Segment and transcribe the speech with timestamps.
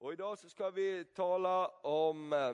[0.00, 2.52] Och idag så ska vi tala om eh,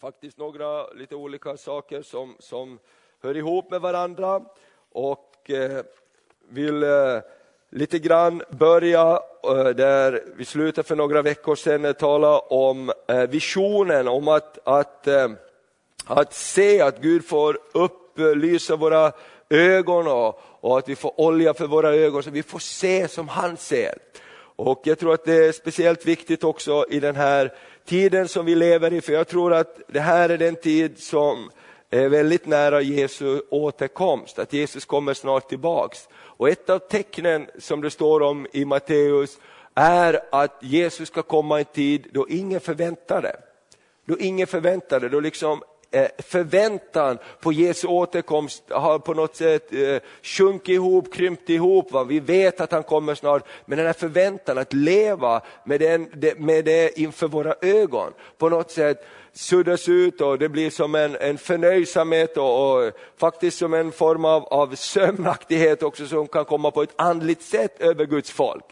[0.00, 2.78] faktiskt några lite olika saker som, som
[3.22, 4.44] hör ihop med varandra
[4.92, 5.84] och eh,
[6.48, 7.18] vill eh,
[7.70, 13.22] lite grann börja eh, där vi slutade för några veckor sedan eh, tala om eh,
[13.22, 15.30] visionen, om att, att, eh,
[16.06, 19.12] att se att Gud får upplysa våra
[19.50, 23.28] ögon och, och att vi får olja för våra ögon så vi får se som
[23.28, 23.98] han ser.
[24.58, 27.52] Och jag tror att det är speciellt viktigt också i den här
[27.84, 31.50] tiden som vi lever i, för jag tror att det här är den tid som
[31.90, 36.08] är väldigt nära Jesu återkomst, att Jesus kommer snart tillbaks.
[36.12, 39.38] Och ett av tecknen som det står om i Matteus
[39.74, 43.36] är att Jesus ska komma i en tid då ingen förväntar det.
[44.04, 49.72] Då ingen förväntar det, då liksom Eh, förväntan på Jesu återkomst har på något sätt
[49.72, 51.92] eh, sjunkit ihop, krympt ihop.
[51.92, 52.04] Va?
[52.04, 56.64] Vi vet att han kommer snart, men den här förväntan att leva med, den, med
[56.64, 61.38] det inför våra ögon på något sätt suddas ut och det blir som en, en
[61.38, 66.82] förnöjsamhet och, och, faktiskt som en form av, av sömnaktighet också som kan komma på
[66.82, 68.64] ett andligt sätt över Guds folk.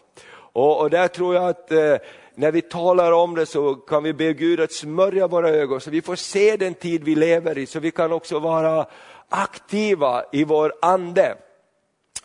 [0.53, 1.95] Och, och där tror jag att eh,
[2.37, 5.89] när vi talar om det så kan vi be Gud att smörja våra ögon så
[5.89, 8.85] vi får se den tid vi lever i, så vi kan också vara
[9.29, 11.37] aktiva i vår ande.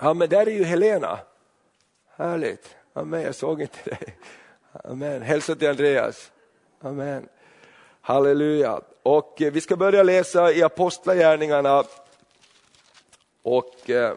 [0.01, 1.19] Ja men där är ju Helena.
[2.17, 2.77] Härligt.
[2.93, 4.17] Amen, jag såg inte dig.
[4.85, 5.23] Amen.
[5.23, 6.33] Hälsa till Andreas.
[6.81, 7.29] Amen.
[8.01, 8.81] Halleluja.
[9.03, 11.85] Och eh, vi ska börja läsa i Apostlagärningarna.
[13.43, 14.15] Och eh,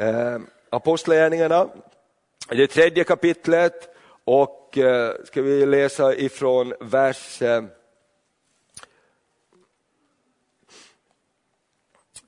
[0.00, 0.38] eh,
[0.70, 1.68] Apostlagärningarna,
[2.48, 7.64] det tredje kapitlet och eh, ska vi läsa ifrån vers eh,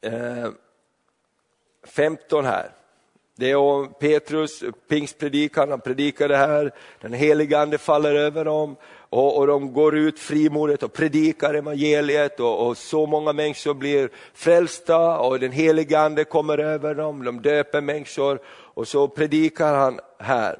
[0.03, 0.51] eh
[1.84, 2.70] 15 här.
[3.37, 8.77] Det är om Petrus, pingstpredikan, han predikade här, den helige ande faller över dem
[9.12, 14.11] och, och de går ut frimodigt och predikar evangeliet och, och, så många människor blir
[14.34, 20.01] frälsta och den helige ande kommer över dem, de döper människor och så predikar han
[20.18, 20.58] här.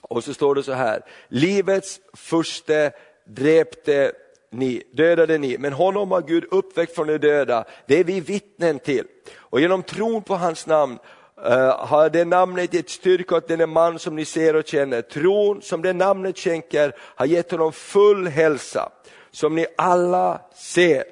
[0.00, 2.90] Och så står det så här, livets första
[3.26, 4.12] dräpte
[4.50, 8.78] ni, dödade ni, men honom har Gud uppväckt från de döda, det är vi vittnen
[8.78, 9.06] till.
[9.36, 10.98] Och genom tron på hans namn
[11.44, 15.02] Eh, har det namnet gett styrka åt denne man som ni ser och känner.
[15.02, 18.88] Tron som det namnet skänker har gett honom full hälsa,
[19.30, 21.04] som ni alla ser.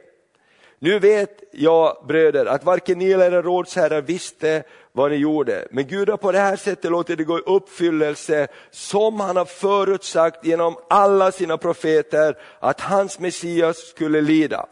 [0.78, 4.62] Nu vet jag bröder att varken ni eller era rådsherrar visste
[4.92, 8.48] vad ni gjorde, men Gud har på det här sättet låtit det gå i uppfyllelse
[8.70, 14.66] som han har förutsagt genom alla sina profeter att hans Messias skulle lida.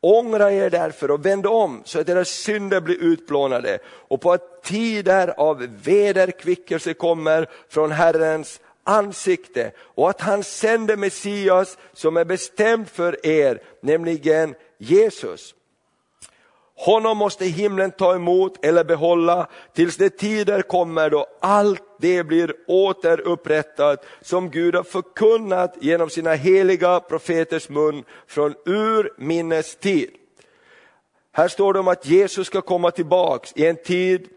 [0.00, 4.62] Ångra er därför och vänd om så att era synder blir utplånade och på att
[4.62, 12.88] tider av vederkvickelse kommer från Herrens ansikte och att han sänder Messias som är bestämd
[12.88, 15.54] för er, nämligen Jesus.
[16.78, 22.54] Honom måste himlen ta emot eller behålla tills de tider kommer då allt det blir
[22.66, 30.10] återupprättat som Gud har förkunnat genom sina heliga profeters mun från urminnes tid.
[31.32, 34.28] Här står det om att Jesus ska komma tillbaks i en tid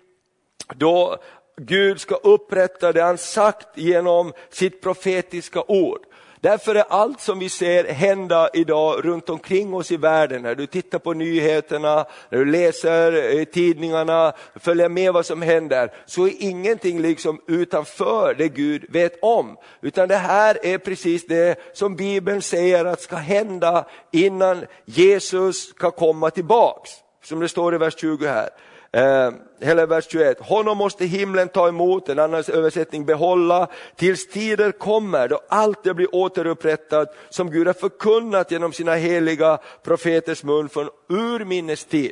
[0.76, 1.18] då
[1.58, 6.06] Gud ska upprätta det han sagt genom sitt profetiska ord.
[6.42, 10.68] Därför är allt som vi ser hända idag runt omkring oss i världen, när du
[10.68, 16.34] tittar på nyheterna, när du läser eh, tidningarna, följer med vad som händer, så är
[16.40, 19.58] ingenting liksom utanför det Gud vet om.
[19.82, 25.92] Utan det här är precis det som Bibeln säger att ska hända innan Jesus ska
[25.92, 26.92] komma tillbaks.
[27.24, 28.50] Som det står i vers 20 här.
[28.92, 30.40] Eh, hela vers 21.
[30.40, 35.94] Honom måste himlen ta emot, en annan översättning behålla, tills tider kommer då allt det
[35.94, 42.12] blir återupprättat som Gud har förkunnat genom sina heliga profeters mun från urminnes tid.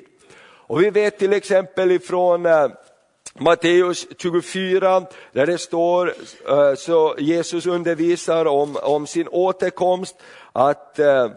[0.68, 2.68] Och vi vet till exempel ifrån eh,
[3.40, 6.14] Matteus 24 där det står,
[6.50, 10.16] eh, så Jesus undervisar om, om sin återkomst,
[10.54, 11.30] att eh,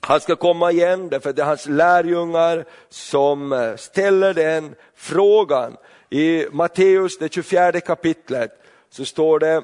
[0.00, 5.76] han ska komma igen därför att det är hans lärjungar som eh, ställer den frågan.
[6.10, 8.50] I Matteus, det 24 kapitlet,
[8.90, 9.62] så står det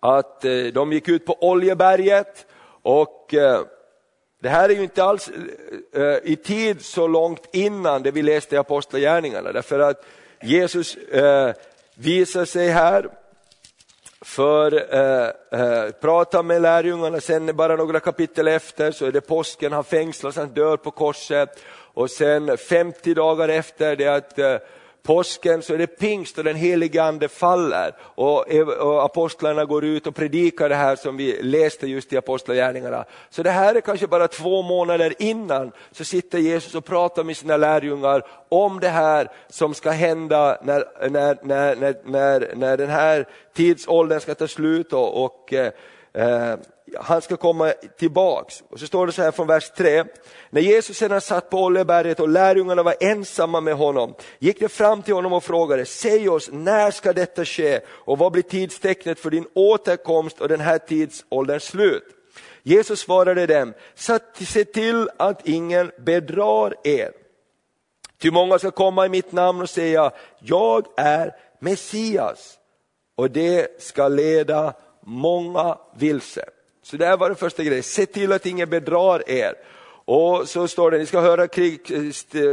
[0.00, 2.46] att eh, de gick ut på Oljeberget
[2.82, 3.60] och eh,
[4.42, 5.30] det här är ju inte alls
[6.22, 10.06] i tid så långt innan det vi läste i Apostlagärningarna därför att
[10.42, 10.96] Jesus
[11.94, 13.08] visar sig här
[14.24, 19.72] för eh, eh, prata med lärjungarna, sen bara några kapitel efter så är det påsken,
[19.72, 21.48] han fängslas, han dör på korset.
[21.94, 24.56] Och sen 50 dagar efter det att eh,
[25.06, 28.48] påsken så är det pingst och den helige ande faller och,
[28.80, 33.04] och apostlarna går ut och predikar det här som vi läste just i apostlagärningarna.
[33.30, 37.36] Så det här är kanske bara två månader innan så sitter Jesus och pratar med
[37.36, 42.90] sina lärjungar om det här som ska hända när, när, när, när, när, när den
[42.90, 45.72] här tidsåldern ska ta slut och, och eh,
[46.12, 46.56] eh
[47.00, 48.62] han ska komma tillbaks.
[48.70, 50.04] Och så står det så här från vers 3.
[50.50, 55.02] När Jesus sedan satt på Oljeberget och lärjungarna var ensamma med honom, gick de fram
[55.02, 59.30] till honom och frågade, säg oss, när ska detta ske och vad blir tidstecknet för
[59.30, 62.04] din återkomst och den här tidsålderns slut?
[62.62, 63.74] Jesus svarade dem,
[64.34, 67.12] se till att ingen bedrar er.
[68.18, 72.58] Ty många ska komma i mitt namn och säga, jag är Messias.
[73.16, 76.44] Och det ska leda många vilse.
[76.84, 79.54] Så det här var den första grejen, se till att ingen bedrar er.
[80.06, 81.80] Och så står det, ni ska höra krig,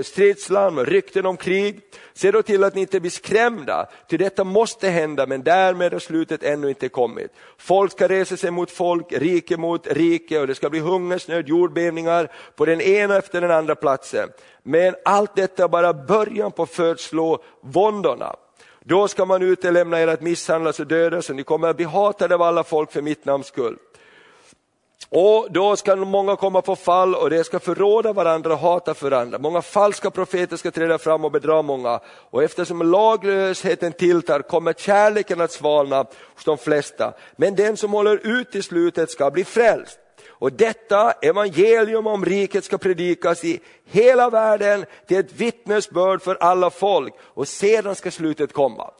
[0.03, 1.81] stridslarm, rykten om krig.
[2.13, 5.99] Se då till att ni inte blir skrämda, ty detta måste hända, men därmed har
[5.99, 7.31] slutet ännu inte kommit.
[7.57, 12.31] Folk ska resa sig mot folk, rike mot rike och det ska bli hungersnöd, jordbävningar
[12.55, 14.29] på den ena efter den andra platsen.
[14.63, 18.35] Men allt detta är bara början på födslå våndorna.
[18.79, 22.35] Då ska man utelämna er att misshandlas och dödas och ni kommer att bli hatade
[22.35, 23.77] av alla folk för mitt namns skull.
[25.13, 29.39] Och då ska många komma på fall och det ska förråda varandra och hata varandra.
[29.39, 31.99] Många falska profeter ska träda fram och bedra många.
[32.05, 35.97] Och eftersom laglösheten tilltar kommer kärleken att svalna
[36.35, 37.13] hos de flesta.
[37.35, 39.99] Men den som håller ut till slutet ska bli frälst.
[40.27, 46.69] Och detta evangelium om riket ska predikas i hela världen till ett vittnesbörd för alla
[46.69, 48.91] folk och sedan ska slutet komma.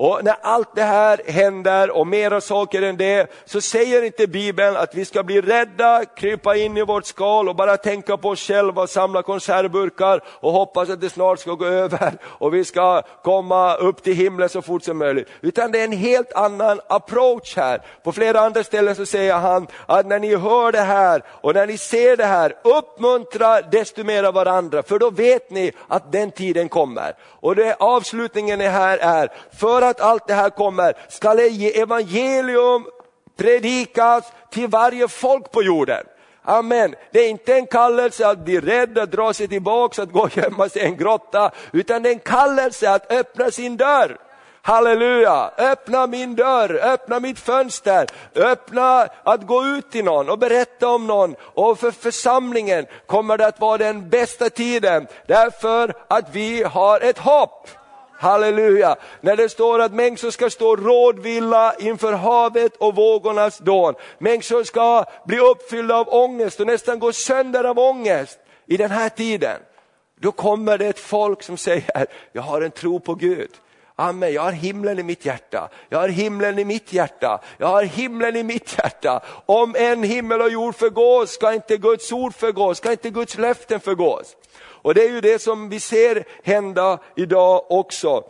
[0.00, 4.76] Och när allt det här händer och mera saker än det, så säger inte Bibeln
[4.76, 8.40] att vi ska bli rädda, krypa in i vårt skal och bara tänka på oss
[8.40, 13.74] själva, samla konservburkar och hoppas att det snart ska gå över och vi ska komma
[13.74, 15.28] upp till himlen så fort som möjligt.
[15.40, 17.82] Utan det är en helt annan approach här.
[18.02, 21.66] På flera andra ställen så säger han att när ni hör det här och när
[21.66, 26.68] ni ser det här, uppmuntra desto mera varandra, för då vet ni att den tiden
[26.68, 27.14] kommer.
[27.40, 31.38] Och det avslutningen här är, för att allt det här kommer skall
[31.74, 32.86] evangelium
[33.36, 36.04] predikas till varje folk på jorden.
[36.42, 36.94] Amen.
[37.10, 40.36] Det är inte en kallelse att bli rädd, att dra sig tillbaka, att gå och
[40.36, 44.16] gömma sig i en grotta, utan det är en kallelse att öppna sin dörr.
[44.62, 45.50] Halleluja!
[45.58, 51.06] Öppna min dörr, öppna mitt fönster, öppna att gå ut till någon och berätta om
[51.06, 51.34] någon.
[51.40, 57.18] Och för församlingen kommer det att vara den bästa tiden, därför att vi har ett
[57.18, 57.68] hopp.
[58.20, 58.96] Halleluja!
[59.20, 63.94] När det står att människor ska stå rådvilla inför havet och vågornas dån.
[64.18, 69.08] Människor ska bli uppfyllda av ångest och nästan gå sönder av ångest i den här
[69.08, 69.56] tiden.
[70.20, 73.50] Då kommer det ett folk som säger, jag har en tro på Gud.
[73.96, 77.82] Amen, jag har himlen i mitt hjärta, jag har himlen i mitt hjärta, jag har
[77.82, 79.20] himlen i mitt hjärta.
[79.46, 83.80] Om en himmel och jord förgås ska inte Guds ord förgås, ska inte Guds löften
[83.80, 84.36] förgås.
[84.82, 88.24] Och det är ju det som vi ser hända idag också.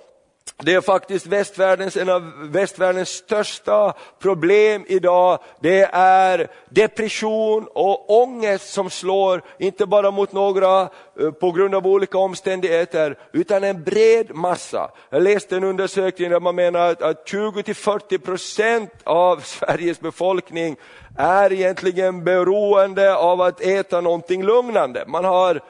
[0.63, 8.73] Det är faktiskt västvärldens, en av västvärldens största problem idag, det är depression och ångest
[8.73, 14.35] som slår, inte bara mot några eh, på grund av olika omständigheter, utan en bred
[14.35, 14.91] massa.
[15.11, 20.77] Jag läste en undersökning där man menar att 20-40 procent av Sveriges befolkning
[21.19, 25.05] är egentligen beroende av att äta någonting lugnande.
[25.07, 25.61] Man har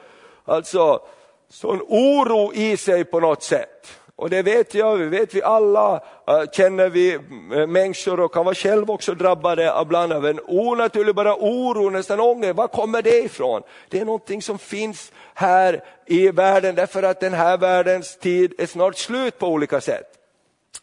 [0.45, 0.99] alltså
[1.49, 3.87] sån oro i sig på något sätt.
[4.15, 8.45] Och det vet jag, vi vet vi alla, eh, känner vi eh, människor och kan
[8.45, 12.53] vara själv också drabbade ibland av en onaturlig bara oro, nästan ånger.
[12.53, 13.61] Var kommer det ifrån?
[13.89, 18.65] Det är någonting som finns här i världen därför att den här världens tid är
[18.65, 20.07] snart slut på olika sätt.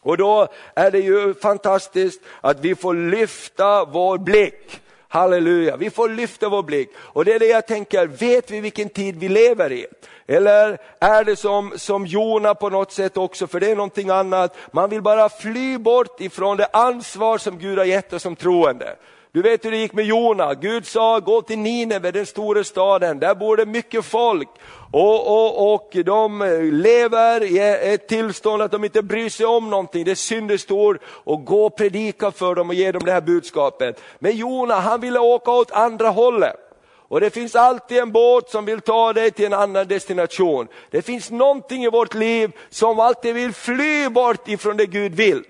[0.01, 6.09] Och då är det ju fantastiskt att vi får lyfta vår blick Halleluja, vi får
[6.09, 6.89] lyfta vår blick.
[6.97, 9.85] Och det är det jag tänker, vet vi vilken tid vi lever i?
[10.27, 14.55] Eller är det som, som Jona på något sätt också, för det är någonting annat.
[14.71, 18.95] Man vill bara fly bort ifrån det ansvar som Gud har gett oss som troende.
[19.31, 20.53] Du vet hur det gick med Jona.
[20.53, 24.49] Gud sa, gå till Nineve, den stora staden, där bor det mycket folk.
[24.91, 26.39] Och, och, och de
[26.73, 27.59] lever i
[27.93, 30.99] ett tillstånd att de inte bryr sig om någonting, det är syndestor.
[31.05, 34.01] Och gå och predika för dem och ge dem det här budskapet.
[34.19, 36.55] Men Jona, han ville åka åt andra hållet.
[37.09, 40.67] Och det finns alltid en båt som vill ta dig till en annan destination.
[40.91, 45.43] Det finns någonting i vårt liv som alltid vill fly bort ifrån det Gud vill.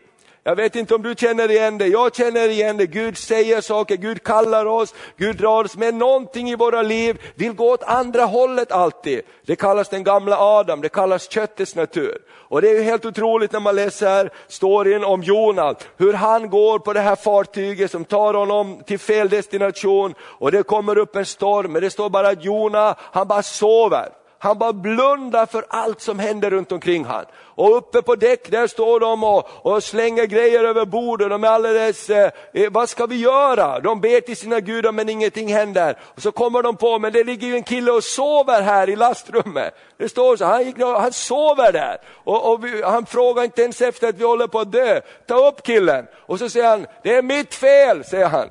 [0.44, 2.86] Jag vet inte om du känner igen det, jag känner igen det.
[2.86, 7.54] Gud säger saker, Gud kallar oss, Gud drar oss med någonting i våra liv, vill
[7.54, 9.22] gå åt andra hållet alltid.
[9.46, 12.18] Det kallas den gamla Adam, det kallas köttets natur.
[12.32, 16.80] Och det är ju helt otroligt när man läser storyn om Jona, hur han går
[16.80, 21.26] på det här fartyget som tar honom till fel destination och det kommer upp en
[21.26, 24.19] storm, men det står bara att Jona, han bara sover.
[24.42, 27.26] Han bara blundar för allt som händer runt omkring han.
[27.36, 31.30] Och uppe på däck där står de och, och slänger grejer över bordet.
[31.30, 33.80] De är alldeles, eh, eh, vad ska vi göra?
[33.80, 35.98] De ber till sina gudar men ingenting händer.
[36.16, 38.96] Och så kommer de på, men det ligger ju en kille och sover här i
[38.96, 39.74] lastrummet.
[39.98, 41.98] Det står så, han, gick, han sover där.
[42.24, 45.02] Och, och vi, han frågar inte ens efter att vi håller på att dö.
[45.28, 46.08] Ta upp killen.
[46.16, 48.50] Och så säger han, det är mitt fel, säger han.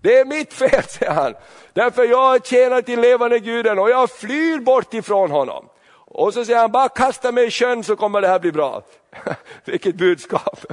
[0.00, 1.34] Det är mitt fel, säger han.
[1.72, 5.68] Därför jag tjänar till levande guden och jag flyr bort ifrån honom.
[6.10, 8.82] Och så säger han, bara kasta mig i sjön så kommer det här bli bra.
[9.64, 10.64] Vilket budskap.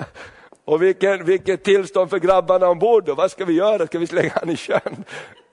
[0.64, 3.08] och vilken, vilket tillstånd för grabbarna ombord.
[3.08, 3.86] Vad ska vi göra?
[3.86, 5.04] Ska vi slänga honom i sjön?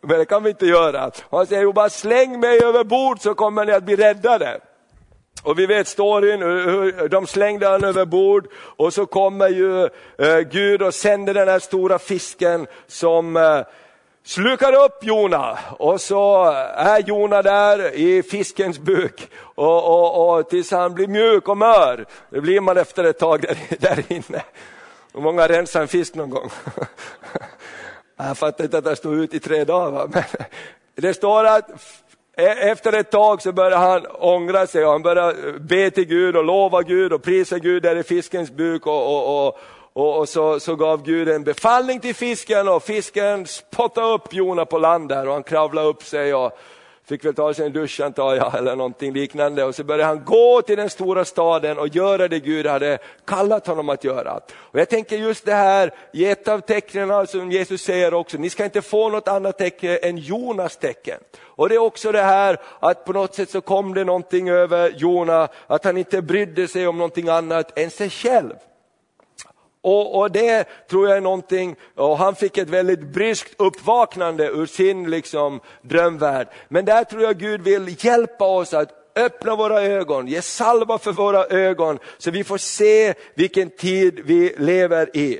[0.01, 1.11] Men det kan vi inte göra.
[1.23, 4.59] Och han säger, bara släng mig över bord så kommer ni att bli räddade.
[5.43, 9.83] Och vi vet storyn, hur de slängde han över bord och så kommer ju
[10.17, 13.61] eh, Gud och sänder den här stora fisken som eh,
[14.23, 20.49] slukar upp Jona och så eh, är Jona där i fiskens buk och, och, och
[20.49, 22.05] tills han blir mjuk och mör.
[22.29, 24.43] Det blir man efter ett tag där, där inne.
[25.13, 26.49] Hur många rensar en fisk någon gång.
[28.17, 30.07] Jag fattar inte att det stod ut i tre dagar.
[30.13, 30.23] Men
[30.95, 31.69] det står att
[32.39, 36.05] E- efter ett tag så började han ångra sig och han började eh, be till
[36.05, 39.57] Gud och lova Gud och prisa Gud där i fiskens buk och, och, och,
[39.93, 44.65] och, och så, så gav Gud en befallning till fisken och fisken spottade upp Jona
[44.65, 46.57] på land där och han kravlade upp sig och
[47.09, 50.25] fick väl ta sig en dusch antar jag eller någonting liknande och så började han
[50.25, 54.39] gå till den stora staden och göra det Gud hade kallat honom att göra.
[54.53, 58.37] Och jag tänker just det här i ett av tecknen alltså, som Jesus säger också,
[58.37, 61.19] ni ska inte få något annat tecken än Jonas tecken.
[61.41, 64.89] Och det är också det här att på något sätt så kom det någonting över
[64.97, 68.53] Jona, att han inte brydde sig om någonting annat än sig själv.
[69.89, 74.65] Och, och, det tror jag är någonting, och han fick ett väldigt bryskt uppvaknande ur
[74.65, 76.47] sin liksom, drömvärld.
[76.67, 81.11] Men där tror jag Gud vill hjälpa oss att öppna våra ögon, ge salva för
[81.11, 85.39] våra ögon så vi får se vilken tid vi lever i.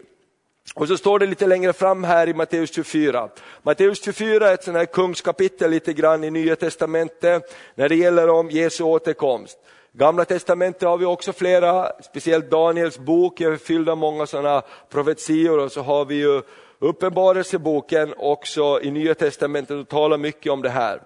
[0.76, 3.30] Och så står det lite längre fram här i Matteus 24.
[3.64, 8.30] Matteus 24 är ett sånt här kungskapitel lite grann i Nya Testamentet när det gäller
[8.30, 9.58] om Jesu återkomst.
[10.00, 15.60] Gamla testamentet har vi också flera, speciellt Daniels bok är fylld av många sådana profetior
[15.60, 16.42] och så har vi ju
[16.80, 21.02] Uppenbarelseboken också i Nya testamentet och talar mycket om det här.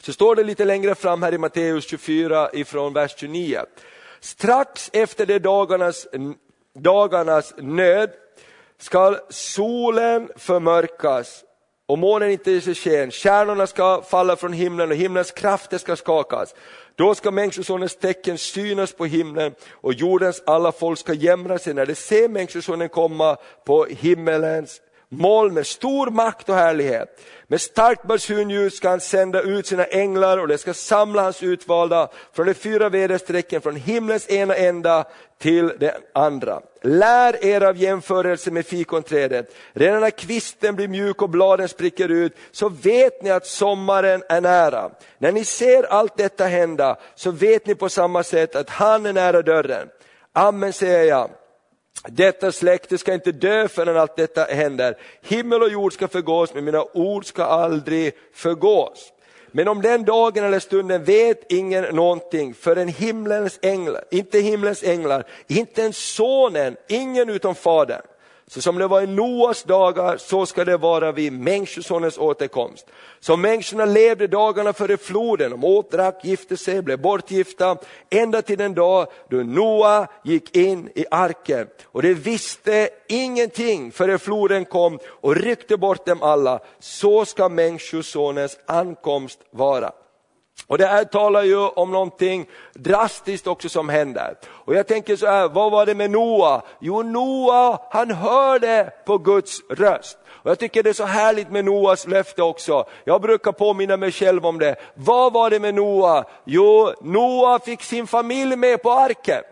[0.00, 3.60] Så står det lite längre fram här i Matteus 24 ifrån vers 29.
[4.20, 6.06] Strax efter de dagarnas,
[6.78, 8.10] dagarnas nöd
[8.78, 11.44] skall solen förmörkas
[11.86, 15.96] och månen inte ge sig sken, stjärnorna ska falla från himlen och himlens krafter ska
[15.96, 16.54] skakas.
[17.02, 21.74] Då ska Människosonens tecken synas på himlen och jordens alla folk ska jämra sig.
[21.74, 24.80] När de ser Människosonen komma på himmelens
[25.12, 27.20] moln med stor makt och härlighet.
[27.46, 32.08] Med starkt basunljus ska han sända ut sina änglar och de ska samla hans utvalda
[32.32, 35.04] från de fyra väderstrecken, från himlens ena ända
[35.38, 36.60] till den andra.
[36.82, 39.54] Lär er av jämförelse med fikonträdet.
[39.72, 44.40] Redan när kvisten blir mjuk och bladen spricker ut så vet ni att sommaren är
[44.40, 44.90] nära.
[45.18, 49.12] När ni ser allt detta hända så vet ni på samma sätt att han är
[49.12, 49.88] nära dörren.
[50.32, 51.30] Amen säger jag.
[52.08, 54.96] Detta släkte ska inte dö förrän allt detta händer.
[55.22, 59.12] Himmel och jord ska förgås, men mina ord ska aldrig förgås.
[59.50, 65.26] Men om den dagen eller stunden vet ingen någonting förrän himlens änglar, inte himlens änglar,
[65.46, 68.02] inte ens sonen, ingen utom fadern.
[68.52, 72.86] Så som det var i Noas dagar, så ska det vara vid Människosonens återkomst.
[73.20, 77.76] Så människorna levde dagarna före floden, de åt, drack, gifte sig, blev bortgifta,
[78.10, 81.66] ända till den dag då Noa gick in i arken.
[81.84, 86.60] Och de visste ingenting före floden kom och ryckte bort dem alla.
[86.78, 89.92] Så ska Människosonens ankomst vara.
[90.72, 94.36] Och det här talar ju om någonting drastiskt också som händer.
[94.48, 96.62] Och jag tänker så här, vad var det med Noa?
[96.80, 100.18] Jo, Noa han hörde på Guds röst.
[100.28, 102.84] Och jag tycker det är så härligt med Noas löfte också.
[103.04, 104.76] Jag brukar påminna mig själv om det.
[104.94, 106.24] Vad var det med Noa?
[106.44, 109.42] Jo, Noa fick sin familj med på arken.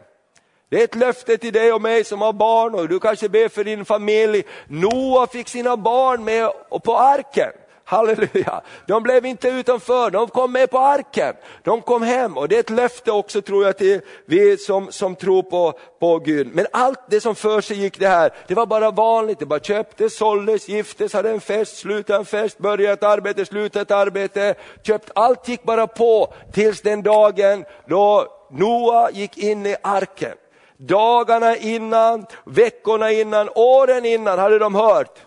[0.69, 3.49] Det är ett löfte till dig och mig som har barn och du kanske ber
[3.49, 4.43] för din familj.
[4.69, 6.51] Noa fick sina barn med
[6.85, 7.53] på arken.
[7.91, 8.61] Halleluja!
[8.87, 11.35] De blev inte utanför, de kom med på arken.
[11.63, 15.17] De kom hem och det är ett löfte också tror jag till vi som, som
[15.17, 16.51] tror på, på Gud.
[16.55, 19.39] Men allt det som för sig gick det här, det var bara vanligt.
[19.39, 23.83] Det bara köptes, såldes, giftes, hade en fest, slutade en fest, började ett arbete, slutade
[23.83, 24.55] ett arbete.
[24.83, 30.35] Köpt, allt gick bara på tills den dagen då Noa gick in i arken.
[30.77, 35.19] Dagarna innan, veckorna innan, åren innan hade de hört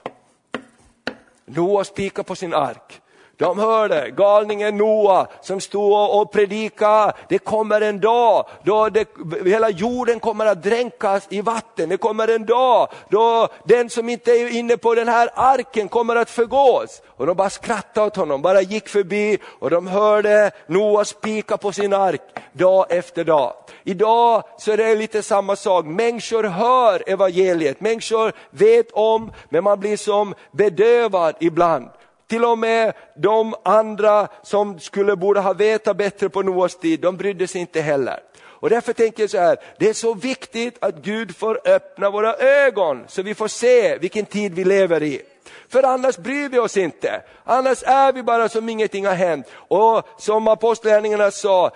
[1.46, 3.02] Noa spikar på sin ark.
[3.44, 9.08] De hörde galningen Noa som stod och predikade, det kommer en dag då det,
[9.46, 11.90] hela jorden kommer att dränkas i vatten.
[11.90, 16.16] Det kommer en dag då den som inte är inne på den här arken kommer
[16.16, 17.02] att förgås.
[17.08, 21.72] Och de bara skrattade åt honom, bara gick förbi och de hörde Noa spika på
[21.72, 22.22] sin ark
[22.54, 23.54] dag efter dag.
[23.84, 29.80] Idag så är det lite samma sak, människor hör evangeliet, människor vet om, men man
[29.80, 31.90] blir som bedövad ibland.
[32.28, 37.18] Till och med de andra som skulle borde ha vetat bättre på Noas tid, de
[37.18, 38.20] brydde sig inte heller.
[38.64, 42.36] Och därför tänker jag så här, det är så viktigt att Gud får öppna våra
[42.36, 45.22] ögon så vi får se vilken tid vi lever i.
[45.70, 49.46] För annars bryr vi oss inte, annars är vi bara som ingenting har hänt.
[49.56, 51.72] Och som apostlagärningarna sa,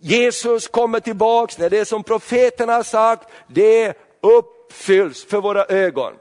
[0.00, 6.12] Jesus kommer tillbaks när det som profeterna har sagt, det uppfylls för våra ögon.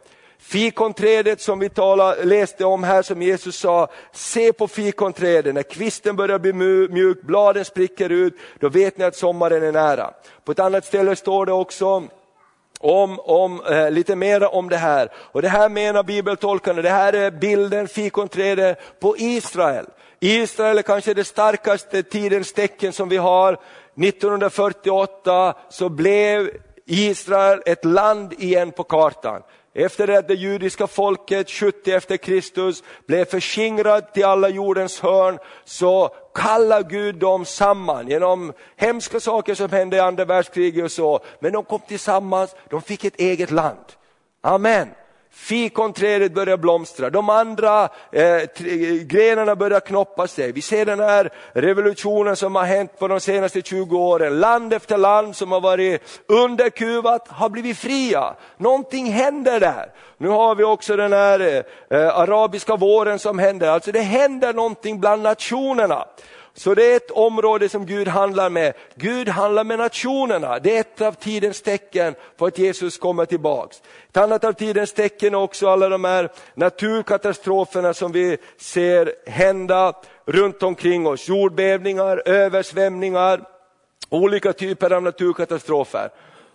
[0.47, 6.15] Fikonträdet som vi talade, läste om här som Jesus sa, se på fikonträdet, när kvisten
[6.15, 10.13] börjar bli mjuk, bladen spricker ut, då vet ni att sommaren är nära.
[10.43, 12.03] På ett annat ställe står det också
[12.79, 15.09] om, om eh, lite mer om det här.
[15.15, 19.85] Och det här menar bibeltolkarna, det här är bilden, fikonträdet på Israel.
[20.19, 23.53] Israel är kanske det starkaste tidens tecken som vi har.
[24.01, 26.49] 1948 så blev
[26.85, 29.41] Israel ett land igen på kartan.
[29.77, 36.15] Efter att det judiska folket 70 efter Kristus blev förskingrat till alla jordens hörn så
[36.33, 41.19] kallar Gud dem samman genom hemska saker som hände i andra världskriget och så.
[41.39, 43.85] Men de kom tillsammans, de fick ett eget land.
[44.41, 44.87] Amen.
[45.35, 48.41] Fikonträdet börjar blomstra, de andra eh,
[49.01, 50.51] grenarna börjar knoppa sig.
[50.51, 54.39] Vi ser den här revolutionen som har hänt på de senaste 20 åren.
[54.39, 58.35] Land efter land som har varit underkuvat har blivit fria.
[58.57, 59.91] Någonting händer där.
[60.17, 63.67] Nu har vi också den här eh, arabiska våren som händer.
[63.67, 66.05] Alltså det händer någonting bland nationerna.
[66.57, 68.73] Så det är ett område som Gud handlar med.
[68.95, 70.59] Gud handlar med nationerna.
[70.59, 73.81] Det är ett av tidens tecken på att Jesus kommer tillbaks.
[74.09, 79.93] Ett annat av tidens tecken är också alla de här naturkatastroferna som vi ser hända
[80.25, 81.27] runt omkring oss.
[81.27, 83.41] Jordbävningar, översvämningar,
[84.09, 86.09] olika typer av naturkatastrofer.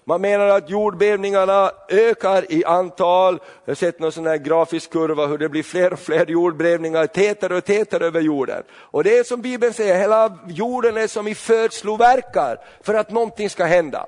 [0.04, 3.38] Man menar att jordbävningarna ökar i antal.
[3.64, 7.06] Jag har sett någon sån här grafisk kurva hur det blir fler och fler jordbävningar,
[7.06, 8.62] tätare och tätare över jorden.
[8.72, 13.50] Och det är som Bibeln säger, hela jorden är som i födsloverkar för att någonting
[13.50, 14.06] ska hända.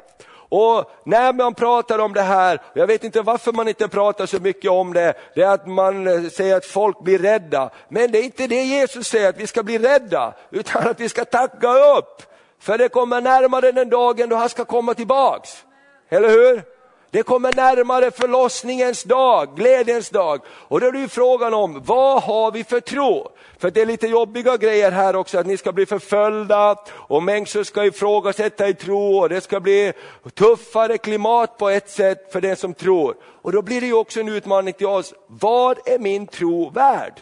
[0.49, 4.41] Och när man pratar om det här, jag vet inte varför man inte pratar så
[4.41, 7.71] mycket om det, det är att man säger att folk blir rädda.
[7.89, 11.09] Men det är inte det Jesus säger, att vi ska bli rädda, utan att vi
[11.09, 12.23] ska tacka upp.
[12.59, 15.65] För det kommer närmare den dagen då han ska komma tillbaks.
[16.13, 16.63] Eller hur?
[17.11, 20.41] Det kommer närmare förlossningens dag, glädjens dag.
[20.49, 23.29] Och då är det ju frågan om, vad har vi för tro?
[23.59, 27.63] För det är lite jobbiga grejer här också, att ni ska bli förföljda och människor
[27.63, 29.93] ska ifrågasätta i tro och det ska bli
[30.35, 33.17] tuffare klimat på ett sätt för den som tror.
[33.43, 37.21] Och då blir det ju också en utmaning till oss, vad är min tro värd?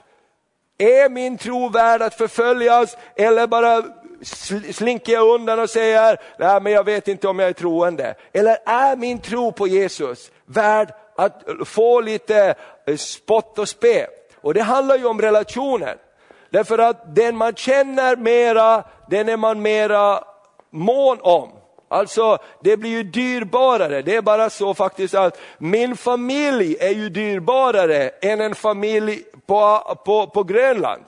[0.78, 3.84] Är min tro värd att förföljas eller bara
[4.72, 8.14] slinker jag undan och säger, nej men jag vet inte om jag är troende.
[8.32, 12.54] Eller är min tro på Jesus värd att få lite
[12.86, 14.06] eh, spott och spe?
[14.40, 15.98] Och det handlar ju om relationen.
[16.50, 20.24] Därför att den man känner mera, den är man mera
[20.70, 21.50] mån om.
[21.88, 27.08] Alltså det blir ju dyrbarare, det är bara så faktiskt att min familj är ju
[27.08, 31.04] dyrbarare än en familj på, på, på Grönland.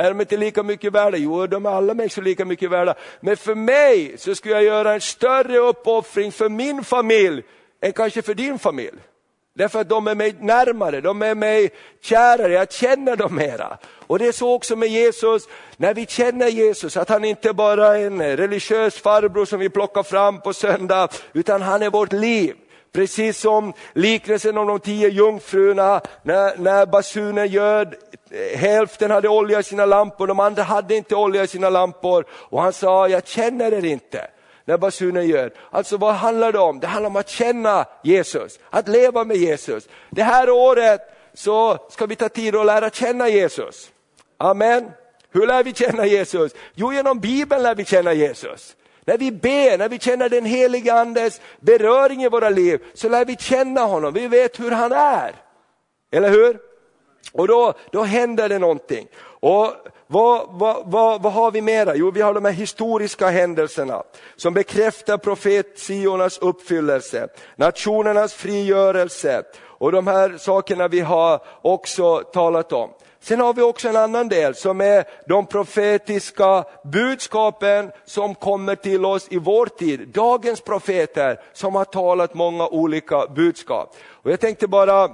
[0.00, 1.16] Är de inte lika mycket värda?
[1.16, 2.94] Jo, de är alla människor lika mycket värda.
[3.20, 7.42] Men för mig så skulle jag göra en större uppoffring för min familj
[7.80, 8.98] än kanske för din familj.
[9.54, 11.70] Därför att de är mig närmare, de är mig
[12.02, 13.78] kärare, jag känner dem mera.
[14.06, 17.98] Och det är så också med Jesus, när vi känner Jesus, att han inte bara
[17.98, 22.56] är en religiös farbror som vi plockar fram på söndag, utan han är vårt liv.
[22.92, 27.94] Precis som liknelsen om de tio jungfrurna, när, när basunen göd,
[28.30, 32.24] eh, hälften hade olja i sina lampor, de andra hade inte olja i sina lampor.
[32.30, 34.30] Och han sa, jag känner er inte
[34.64, 35.52] när basunen göd.
[35.70, 36.80] Alltså vad handlar det om?
[36.80, 39.88] Det handlar om att känna Jesus, att leva med Jesus.
[40.10, 41.00] Det här året
[41.34, 43.90] så ska vi ta tid och lära känna Jesus.
[44.38, 44.90] Amen.
[45.30, 46.52] Hur lär vi känna Jesus?
[46.74, 48.76] Jo, genom Bibeln lär vi känna Jesus.
[49.04, 53.24] När vi ber, när vi känner den helige Andes beröring i våra liv, så lär
[53.24, 55.34] vi känna honom, vi vet hur han är.
[56.12, 56.58] Eller hur?
[57.32, 59.06] Och då, då händer det någonting.
[59.22, 59.74] Och
[60.06, 61.94] vad, vad, vad, vad har vi mera?
[61.94, 64.02] Jo, vi har de här historiska händelserna
[64.36, 72.90] som bekräftar profetiornas uppfyllelse, nationernas frigörelse och de här sakerna vi har också talat om.
[73.22, 79.04] Sen har vi också en annan del som är de profetiska budskapen som kommer till
[79.04, 80.08] oss i vår tid.
[80.08, 83.96] Dagens profeter som har talat många olika budskap.
[84.10, 85.10] Och jag tänkte bara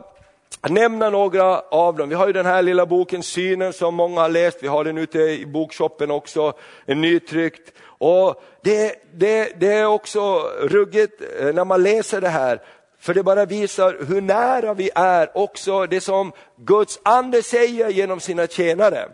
[0.68, 2.08] nämna några av dem.
[2.08, 4.98] Vi har ju den här lilla boken Synen som många har läst, vi har den
[4.98, 6.52] ute i bokshoppen också,
[6.86, 7.72] en nytryckt.
[7.98, 12.60] Och det, det, det är också ruggigt eh, när man läser det här,
[13.06, 18.20] för det bara visar hur nära vi är också det som Guds ande säger genom
[18.20, 19.08] sina tjänare.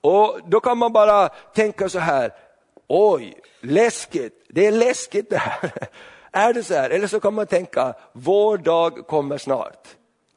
[0.00, 2.32] Och då kan man bara tänka så här,
[2.88, 5.70] oj, läskigt, det är läskigt det här.
[6.32, 6.90] Är det så här?
[6.90, 9.88] Eller så kan man tänka, vår dag kommer snart.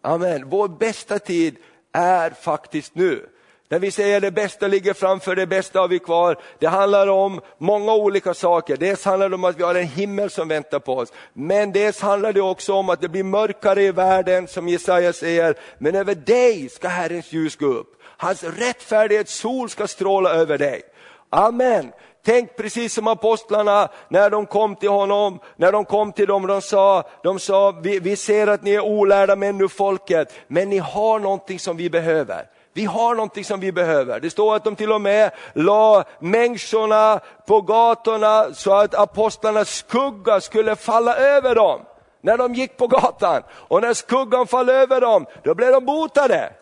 [0.01, 0.49] Amen.
[0.49, 1.55] Vår bästa tid
[1.91, 3.29] är faktiskt nu.
[3.69, 6.37] När vi säger det bästa ligger framför, det bästa har vi kvar.
[6.59, 8.77] Det handlar om många olika saker.
[8.77, 11.13] Dels handlar det om att vi har en himmel som väntar på oss.
[11.33, 15.55] Men dels handlar det också om att det blir mörkare i världen, som Jesaja säger.
[15.77, 18.01] Men över dig ska Herrens ljus gå upp.
[18.03, 20.81] Hans rättfärdighets sol ska stråla över dig.
[21.29, 21.91] Amen.
[22.25, 26.61] Tänk precis som apostlarna när de kom till honom, när de kom till dem, de
[26.61, 30.77] sa, de sa vi, vi ser att ni är olärda män nu folket, men ni
[30.77, 32.56] har någonting som vi behöver.
[32.77, 34.19] Vi har någonting som vi behöver.
[34.19, 40.41] Det står att de till och med la människorna på gatorna så att apostlarnas skugga
[40.41, 41.81] skulle falla över dem.
[42.21, 46.53] När de gick på gatan och när skuggan föll över dem, då blev de botade.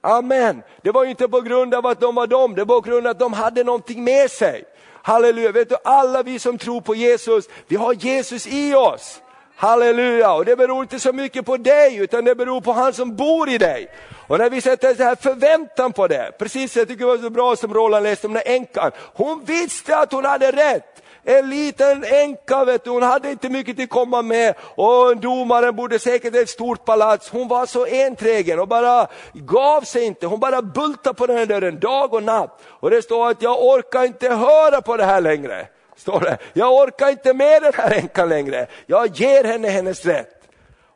[0.00, 0.62] Amen.
[0.82, 3.10] Det var inte på grund av att de var dem, det var på grund av
[3.10, 4.64] att de hade någonting med sig.
[5.02, 9.20] Halleluja, vet du alla vi som tror på Jesus, vi har Jesus i oss.
[9.56, 13.16] Halleluja, och det beror inte så mycket på dig utan det beror på han som
[13.16, 13.88] bor i dig.
[14.26, 17.30] Och när vi sätter så här förväntan på det, precis jag tycker det var så
[17.30, 21.02] bra som Roland läste om den änkan, hon visste att hon hade rätt.
[21.26, 25.98] En liten änka, vet du, hon hade inte mycket att komma med och domaren bodde
[25.98, 27.30] säkert i ett stort palats.
[27.30, 30.26] Hon var så enträgen och bara gav sig inte.
[30.26, 32.60] Hon bara bultade på den här dörren dag och natt.
[32.66, 35.66] Och det står att jag orkar inte höra på det här längre.
[35.96, 36.38] Står det.
[36.52, 38.66] Jag orkar inte med den här änkan längre.
[38.86, 40.44] Jag ger henne hennes rätt.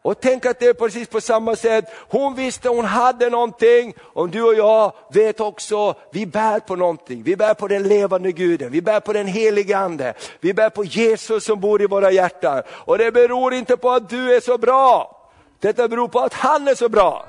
[0.02, 1.84] Och tänk att det är precis på samma sätt.
[2.08, 7.22] Hon visste hon hade någonting och du och jag vet också, vi bär på någonting.
[7.22, 10.14] Vi bär på den levande guden, vi bär på den helige ande.
[10.40, 12.62] Vi bär på Jesus som bor i våra hjärtan.
[12.70, 15.14] Och det beror inte på att du är så bra.
[15.60, 17.26] Detta beror på att han är så bra.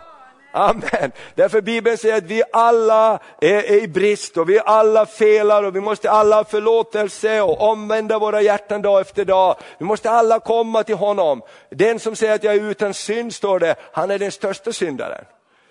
[0.51, 1.11] Amen.
[1.35, 5.81] Därför Bibeln säger att vi alla är i brist och vi alla felar och vi
[5.81, 9.55] måste alla ha förlåtelse och omvända våra hjärtan dag efter dag.
[9.77, 11.41] Vi måste alla komma till honom.
[11.69, 15.25] Den som säger att jag är utan synd, står det, han är den största syndaren.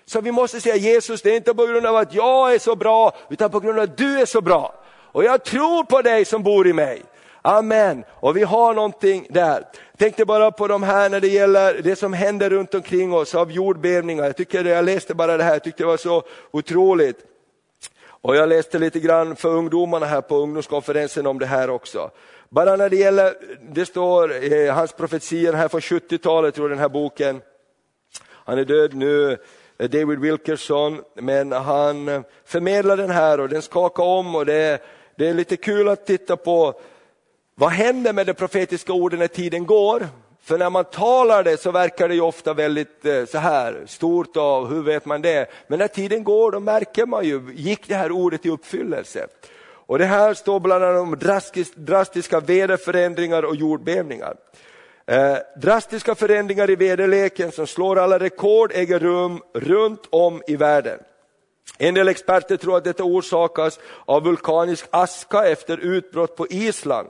[0.05, 2.75] Så vi måste säga Jesus, det är inte på grund av att jag är så
[2.75, 4.73] bra, utan på grund av att du är så bra.
[5.11, 7.03] Och jag tror på dig som bor i mig.
[7.49, 8.03] Amen.
[8.09, 9.63] Och vi har någonting där.
[9.97, 13.51] Tänkte bara på de här när det gäller det som händer runt omkring oss av
[13.51, 14.25] jordbävningar.
[14.25, 17.17] Jag, tycker, jag läste bara det här, jag tyckte det var så otroligt.
[18.05, 22.11] Och jag läste lite grann för ungdomarna här på ungdomskonferensen om det här också.
[22.49, 23.33] Bara när det gäller,
[23.71, 27.41] det står eh, hans profetier här från 70-talet, tror jag den här boken.
[28.29, 29.37] Han är död nu,
[29.77, 34.81] eh, David Wilkerson, men han eh, förmedlar den här och den skakar om och det,
[35.15, 36.79] det är lite kul att titta på
[37.59, 40.07] vad händer med de profetiska orden när tiden går?
[40.41, 44.37] För när man talar det så verkar det ju ofta väldigt eh, så här stort
[44.37, 45.49] och hur vet man det?
[45.67, 49.27] Men när tiden går då märker man ju, gick det här ordet i uppfyllelse?
[49.61, 51.17] Och det här står bland annat om
[51.75, 54.35] drastiska väderförändringar och jordbävningar.
[55.07, 60.99] Eh, drastiska förändringar i väderleken som slår alla rekord äger rum runt om i världen.
[61.77, 67.07] En del experter tror att detta orsakas av vulkanisk aska efter utbrott på Island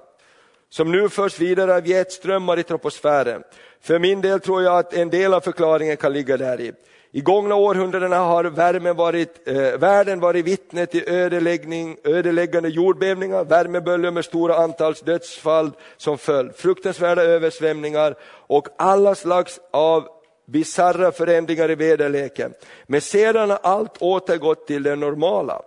[0.70, 3.44] som nu förs vidare av jetströmmar i troposfären.
[3.82, 6.72] För min del tror jag att en del av förklaringen kan ligga där i.
[7.12, 14.12] I gångna århundradena har värmen varit, eh, världen varit vittne till ödeläggning, ödeläggande jordbävningar, värmeböljor
[14.12, 18.16] med stora antals dödsfall som följd, fruktansvärda översvämningar
[18.48, 20.08] och alla slags av
[20.48, 22.54] bisarra förändringar i väderleken.
[22.88, 25.62] Men sedan har allt återgått till det normala.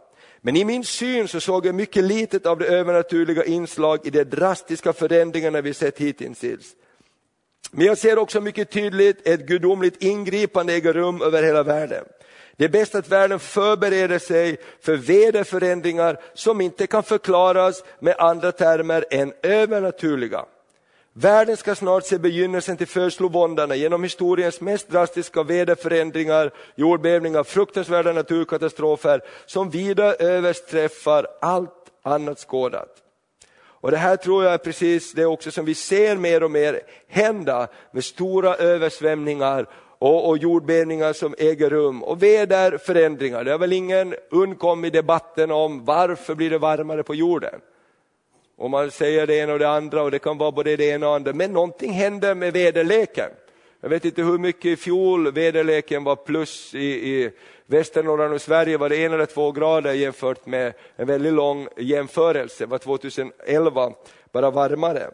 [0.44, 4.24] Men i min syn så såg jag mycket litet av det övernaturliga inslag i de
[4.24, 6.76] drastiska förändringarna vi sett hittills.
[7.70, 12.04] Men jag ser också mycket tydligt ett gudomligt ingripande äga rum över hela världen.
[12.56, 18.52] Det är bäst att världen förbereder sig för väderförändringar som inte kan förklaras med andra
[18.52, 20.44] termer än övernaturliga.
[21.14, 29.20] Världen ska snart se begynnelsen till födslovåndorna genom historiens mest drastiska väderförändringar, jordbävningar, fruktansvärda naturkatastrofer
[29.46, 32.88] som vida överträffar allt annat skådat.
[33.82, 36.80] Och det här tror jag är precis det också som vi ser mer och mer
[37.08, 39.66] hända med stora översvämningar
[39.98, 43.44] och, och jordbävningar som äger rum och väderförändringar.
[43.44, 47.60] Det har väl ingen undkommit debatten om varför blir det varmare på jorden.
[48.56, 51.06] Och man säger det ena och det andra och det kan vara både det ena
[51.06, 51.32] och det andra.
[51.32, 53.30] Men någonting händer med väderleken.
[53.80, 57.30] Jag vet inte hur mycket i fjol väderleken var plus i, i
[57.66, 62.66] Västernorrland och Sverige var det en eller två grader jämfört med en väldigt lång jämförelse,
[62.66, 63.92] var 2011
[64.32, 65.10] bara varmare.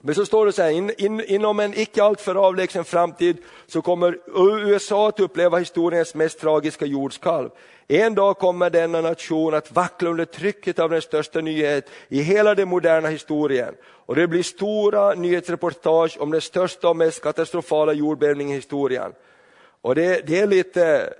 [0.00, 3.82] Men så står det så här, in, in, inom en icke alltför avlägsen framtid så
[3.82, 4.18] kommer
[4.66, 7.50] USA att uppleva historiens mest tragiska jordskalv.
[7.88, 12.54] En dag kommer denna nation att vackla under trycket av den största nyhet i hela
[12.54, 13.74] den moderna historien.
[13.84, 19.12] Och det blir stora nyhetsreportage om den största och mest katastrofala jordbävningen i historien.
[19.80, 21.14] Och det, det är lite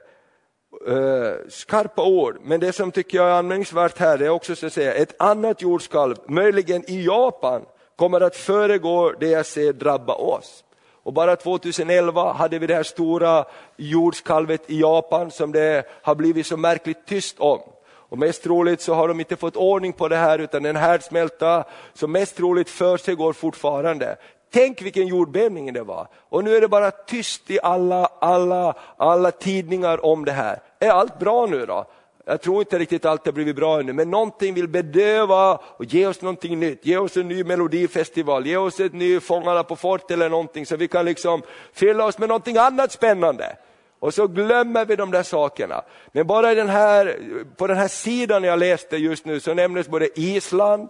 [0.88, 4.72] uh, skarpa ord, men det som tycker jag är anmärkningsvärt här är också så att
[4.72, 7.62] säga, ett annat jordskalv, möjligen i Japan,
[7.96, 10.64] kommer att föregå det jag ser drabba oss.
[11.04, 13.44] Och bara 2011 hade vi det här stora
[13.76, 17.60] jordskalvet i Japan som det har blivit så märkligt tyst om.
[17.86, 21.64] Och mest troligt så har de inte fått ordning på det här utan en härdsmälta
[21.94, 24.16] som mest troligt för sig går fortfarande.
[24.52, 26.08] Tänk vilken jordbävning det var.
[26.28, 30.58] Och nu är det bara tyst i alla, alla, alla tidningar om det här.
[30.78, 31.86] Är allt bra nu då?
[32.26, 36.06] Jag tror inte riktigt allt har blivit bra ännu, men någonting vill bedöva och ge
[36.06, 36.86] oss någonting nytt.
[36.86, 40.76] Ge oss en ny melodifestival, ge oss ett ny Fångarna på fort eller någonting så
[40.76, 43.56] vi kan liksom fylla oss med någonting annat spännande.
[43.98, 45.82] Och så glömmer vi de där sakerna.
[46.12, 47.18] Men bara i den här,
[47.56, 50.88] på den här sidan jag läste just nu så nämndes både Island,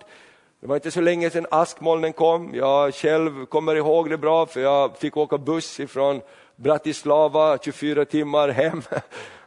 [0.61, 2.55] det var inte så länge sedan askmolnen kom.
[2.55, 6.21] Jag själv kommer ihåg det bra för jag fick åka buss ifrån
[6.57, 8.83] Bratislava 24 timmar hem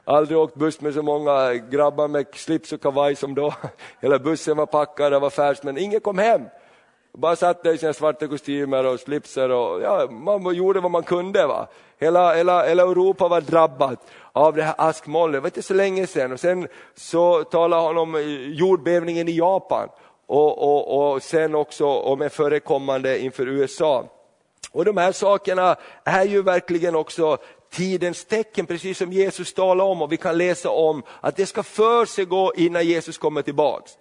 [0.08, 3.54] aldrig åkt buss med så många grabbar med slips och kavaj som då.
[4.02, 6.41] Hela bussen var packad, det var färskt, men ingen kom hem.
[7.13, 11.04] Bara satt där i sina svarta kostymer och slipsar och ja, man gjorde vad man
[11.04, 11.48] kunde.
[11.48, 11.67] Va?
[12.00, 14.00] Hela, hela, hela Europa var drabbat
[14.32, 16.32] av det här askmolnet, det var inte så länge sedan.
[16.32, 18.22] Och sen så talade han om eh,
[18.54, 19.89] jordbävningen i Japan
[20.28, 24.06] och, och, och sen också om en förekommande inför USA.
[24.72, 27.38] Och de här sakerna är ju verkligen också
[27.71, 31.63] tidens tecken, precis som Jesus talade om och vi kan läsa om att det ska
[31.63, 33.97] för sig gå innan Jesus kommer tillbaks.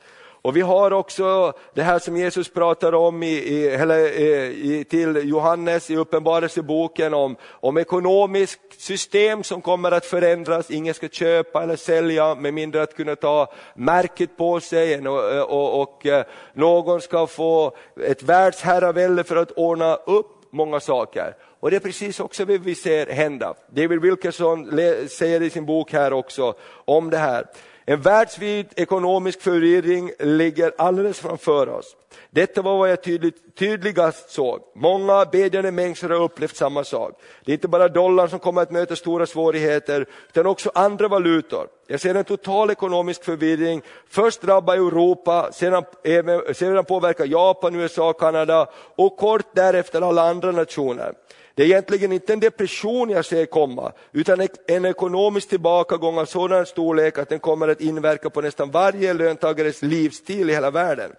[0.46, 4.84] Och vi har också det här som Jesus pratar om i, i, eller, eh, i,
[4.90, 10.70] till Johannes i Uppenbarelseboken om, om ekonomiskt system som kommer att förändras.
[10.70, 15.42] Ingen ska köpa eller sälja med mindre att kunna ta märket på sig och, eh,
[15.42, 16.24] och, och eh,
[16.54, 21.34] någon ska få ett världsherravälde för att ordna upp många saker.
[21.60, 23.54] Och det är precis också vad vi ser hända.
[23.68, 24.70] David Wilkerson
[25.08, 27.46] säger i sin bok här också om det här.
[27.88, 31.96] En världsvid ekonomisk förvirring ligger alldeles framför oss.
[32.30, 34.60] Detta var vad jag tydligt, tydligast såg.
[34.74, 37.20] Många bedjande människor har upplevt samma sak.
[37.44, 41.68] Det är inte bara dollarn som kommer att möta stora svårigheter, utan också andra valutor.
[41.86, 43.82] Jag ser en total ekonomisk förvirring.
[44.08, 50.52] Först drabbar Europa, sedan, även, sedan påverkar Japan, USA, Kanada och kort därefter alla andra
[50.52, 51.14] nationer.
[51.56, 56.66] Det är egentligen inte en depression jag ser komma, utan en ekonomisk tillbakagång av sådan
[56.66, 61.12] storlek att den kommer att inverka på nästan varje löntagares livsstil i hela världen.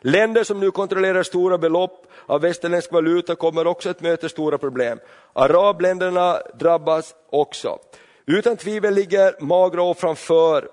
[0.00, 4.98] Länder som nu kontrollerar stora belopp av västerländsk valuta kommer också att möta stora problem.
[5.32, 7.78] Arabländerna drabbas också.
[8.26, 10.68] Utan tvivel ligger magra år framför,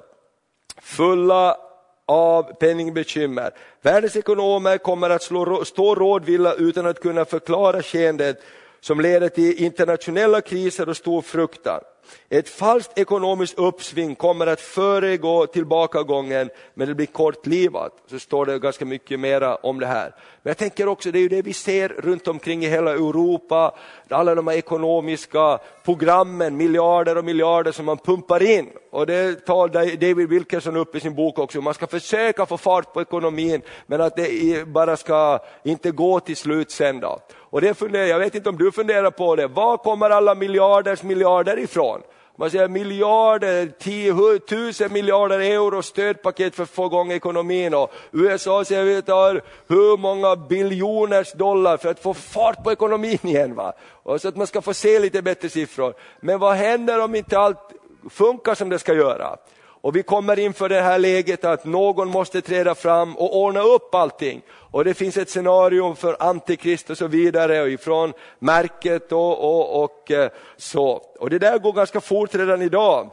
[0.82, 1.58] fulla
[2.06, 3.52] av penningbekymmer.
[3.82, 8.42] Världens ekonomer kommer att slå, stå rådvilla utan att kunna förklara skeendet
[8.84, 11.82] som leder till internationella kriser och stor fruktan.
[12.30, 17.94] Ett falskt ekonomiskt uppsving kommer att föregå tillbakagången, men det blir kortlivat.
[18.08, 20.16] Så står det ganska mycket mera om det här.
[20.44, 23.76] Men jag tänker också, det är ju det vi ser runt omkring i hela Europa,
[24.10, 28.70] alla de här ekonomiska programmen, miljarder och miljarder som man pumpar in.
[28.92, 32.94] Och det tar David Wilkerson upp i sin bok också, man ska försöka få fart
[32.94, 37.20] på ekonomin, men att det bara ska inte gå till slut sen då.
[37.54, 41.04] Och det funderar, jag vet inte om du funderar på det, var kommer alla miljarders
[41.04, 41.93] miljarder ifrån?
[42.36, 48.66] Man säger miljarder, tio, tusen miljarder euro stödpaket för att få igång ekonomin och USA
[48.66, 53.56] säger vi tar hur många biljoners dollar för att få fart på ekonomin igen.
[53.56, 53.74] Va?
[54.04, 55.94] Och så att man ska få se lite bättre siffror.
[56.20, 57.60] Men vad händer om inte allt
[58.10, 59.38] funkar som det ska göra?
[59.84, 63.96] Och vi kommer inför det här läget att någon måste träda fram och ordna upp
[63.96, 64.42] allting.
[64.52, 69.84] Och det finns ett scenario för antikrist och så vidare och ifrån märket och, och,
[69.84, 71.02] och eh, så.
[71.20, 73.10] Och det där går ganska fort redan idag.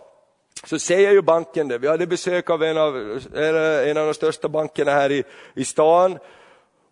[0.64, 2.96] Så säger ju banken det, vi hade besök av en av,
[3.86, 6.18] en av de största bankerna här i, i stan.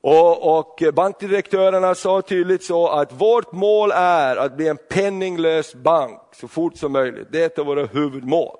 [0.00, 6.20] Och, och bankdirektörerna sa tydligt så att vårt mål är att bli en penninglös bank
[6.32, 7.28] så fort som möjligt.
[7.30, 8.58] Det är ett av våra huvudmål.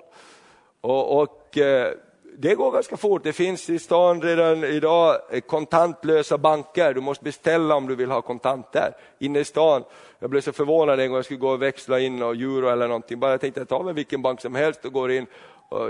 [0.81, 1.93] Och, och eh,
[2.37, 3.23] det går ganska fort.
[3.23, 6.93] Det finns i stan redan idag kontantlösa banker.
[6.93, 9.83] Du måste beställa om du vill ha kontanter inne i stan.
[10.19, 12.87] Jag blev så förvånad en gång jag skulle gå och växla in och euro eller
[12.87, 13.19] någonting.
[13.19, 15.25] Bara jag tänkte jag tar vilken bank som helst och går in.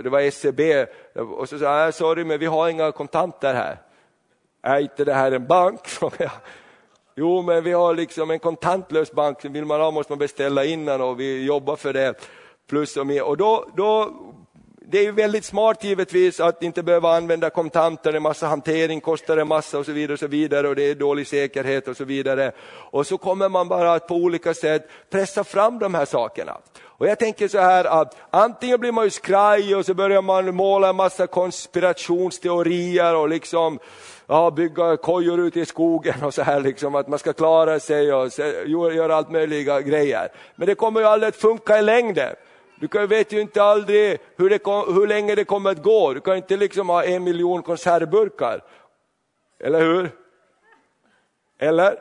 [0.04, 0.88] Det var SEB
[1.39, 3.78] och så sa jag, äh, sorry men vi har inga kontanter här.
[4.62, 5.82] Är inte det här en bank?
[7.15, 11.02] Jo, men vi har liksom en kontantlös bank, vill man ha måste man beställa innan
[11.02, 12.13] och vi jobbar för det.
[12.69, 13.23] Plus och mer.
[13.23, 14.13] Och då, då
[14.91, 19.47] det är väldigt smart givetvis att inte behöva använda kontanter, en massa hantering kostar en
[19.47, 22.52] massa och så vidare och så vidare och det är dålig säkerhet och så vidare.
[22.67, 26.58] Och så kommer man bara att på olika sätt pressa fram de här sakerna.
[26.84, 30.56] Och jag tänker så här att antingen blir man ju skraj och så börjar man
[30.56, 33.80] måla en massa konspirationsteorier och liksom
[34.28, 38.13] ja, bygga kojor ute i skogen och så här liksom att man ska klara sig
[38.13, 38.30] och
[38.93, 40.30] göra allt möjliga grejer.
[40.56, 42.36] Men det kommer ju aldrig att funka i längden.
[42.79, 46.13] Du vet ju inte aldrig hur, det, hur länge det kommer att gå.
[46.13, 48.61] Du kan inte liksom ha en miljon konservburkar.
[49.59, 50.11] Eller hur?
[51.59, 51.99] Eller?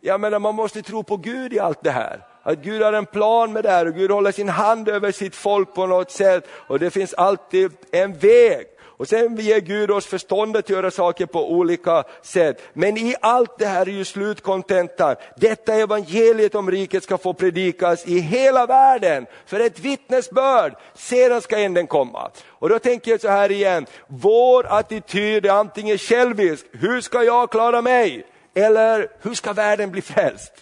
[0.00, 2.20] Jag menar, man måste tro på Gud i allt det här.
[2.42, 5.36] Att Gud har en plan med det här och Gud håller sin hand över sitt
[5.36, 6.48] folk på något sätt.
[6.66, 8.66] Och det finns alltid en väg.
[8.96, 12.62] Och sen ger Gud oss förstånd att göra saker på olika sätt.
[12.72, 15.16] Men i allt det här är ju slutkontentan.
[15.36, 20.74] Detta evangeliet om riket ska få predikas i hela världen för ett vittnesbörd.
[20.94, 22.30] Sedan ska änden komma.
[22.48, 27.50] Och då tänker jag så här igen, vår attityd är antingen självisk, hur ska jag
[27.50, 28.26] klara mig?
[28.54, 30.52] Eller hur ska världen bli frälst?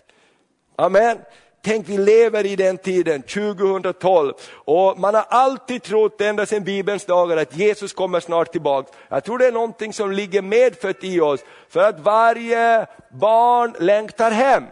[0.76, 1.18] Amen.
[1.64, 7.04] Tänk vi lever i den tiden, 2012, och man har alltid trott ända sedan Bibelns
[7.04, 8.92] dagar att Jesus kommer snart tillbaka.
[9.08, 14.30] Jag tror det är någonting som ligger medfött i oss, för att varje barn längtar
[14.30, 14.64] hem.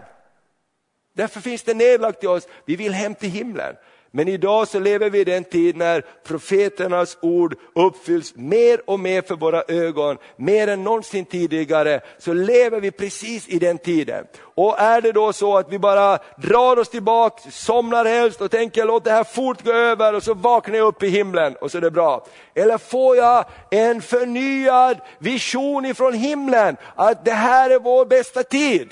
[1.14, 3.76] Därför finns det nedlagt i oss, vi vill hem till himlen.
[4.12, 9.22] Men idag så lever vi i den tid när profeternas ord uppfylls mer och mer
[9.22, 14.26] för våra ögon, mer än någonsin tidigare, så lever vi precis i den tiden.
[14.38, 18.84] Och är det då så att vi bara drar oss tillbaka, somnar helst och tänker
[18.84, 21.78] låt det här fort gå över och så vaknar jag upp i himlen och så
[21.78, 22.26] är det bra.
[22.54, 28.88] Eller får jag en förnyad vision ifrån himlen att det här är vår bästa tid.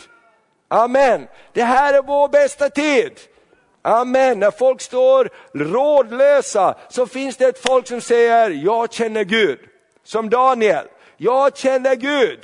[0.69, 3.13] Amen, det här är vår bästa tid.
[3.83, 4.39] Amen.
[4.39, 9.59] När folk står rådlösa så finns det ett folk som säger, jag känner Gud.
[10.05, 10.87] Som Daniel,
[11.17, 12.41] jag känner Gud.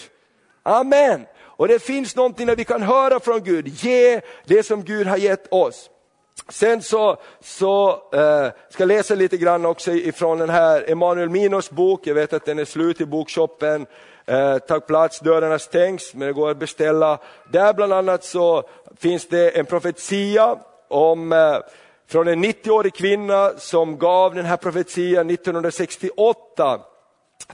[0.62, 1.26] Amen.
[1.56, 5.16] Och det finns någonting där vi kan höra från Gud, ge det som Gud har
[5.16, 5.90] gett oss.
[6.48, 11.70] Sen så, så eh, ska jag läsa lite grann också ifrån den här Emanuel Minos
[11.70, 13.86] bok, jag vet att den är slut i bokshoppen.
[14.26, 17.18] Eh, tack plats, dörrarna stängs men det går att beställa.
[17.52, 18.62] Där bland annat så
[18.98, 20.58] finns det en profetia
[20.94, 21.58] om, eh,
[22.08, 26.80] från en 90-årig kvinna som gav den här profetian 1968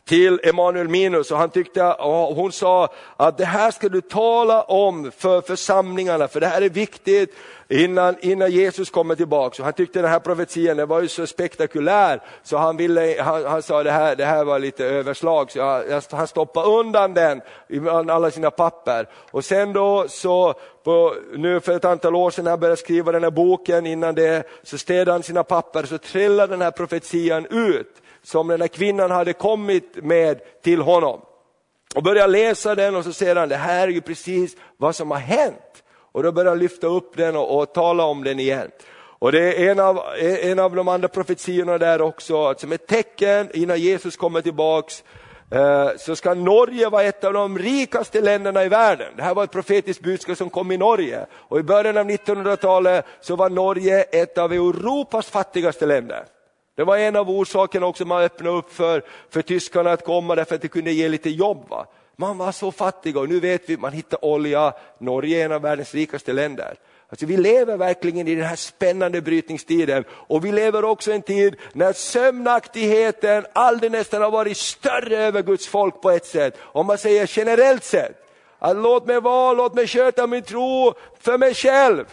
[0.05, 1.31] till Emanuel Minus.
[1.31, 6.29] Och han tyckte, och hon sa att det här ska du tala om för församlingarna,
[6.29, 7.35] för det här är viktigt
[7.71, 9.63] innan, innan Jesus kommer tillbaka.
[9.63, 13.63] Och han tyckte den här profetian var ju så spektakulär så han, ville, han, han
[13.63, 17.89] sa det här, det här var lite överslag, så jag, han stoppade undan den i
[17.89, 19.09] alla sina papper.
[19.15, 20.55] Och sen då så,
[20.85, 24.15] på, nu för ett antal år sedan när han började skriva den här boken, innan
[24.15, 28.69] det så städade han sina papper så trillade den här profetian ut som den här
[28.69, 31.21] kvinnan hade kommit med till honom.
[31.95, 35.11] Och börjar läsa den och så säger han, det här är ju precis vad som
[35.11, 35.83] har hänt.
[36.13, 38.71] Och då börjar han lyfta upp den och, och tala om den igen.
[39.21, 42.87] Och det är en av, en av de andra profetiorna där också, att som ett
[42.87, 45.05] tecken innan Jesus kommer tillbaks
[45.51, 49.13] eh, så ska Norge vara ett av de rikaste länderna i världen.
[49.17, 51.27] Det här var ett profetiskt budskap som kom i Norge.
[51.33, 56.25] Och i början av 1900-talet så var Norge ett av Europas fattigaste länder.
[56.77, 60.55] Det var en av orsakerna också man öppnade upp för, för tyskarna att komma därför
[60.55, 61.67] att det kunde ge lite jobb.
[61.69, 61.87] Va?
[62.21, 65.53] Man var så fattig och nu vet vi, att man hittar olja, Norge är en
[65.53, 66.75] av världens rikaste länder.
[67.09, 71.23] Alltså vi lever verkligen i den här spännande brytningstiden och vi lever också i en
[71.23, 76.57] tid när sömnaktigheten aldrig nästan har varit större över Guds folk på ett sätt.
[76.61, 78.17] Om man säger generellt sett,
[78.59, 82.05] att låt mig vara, låt mig köta min tro för mig själv.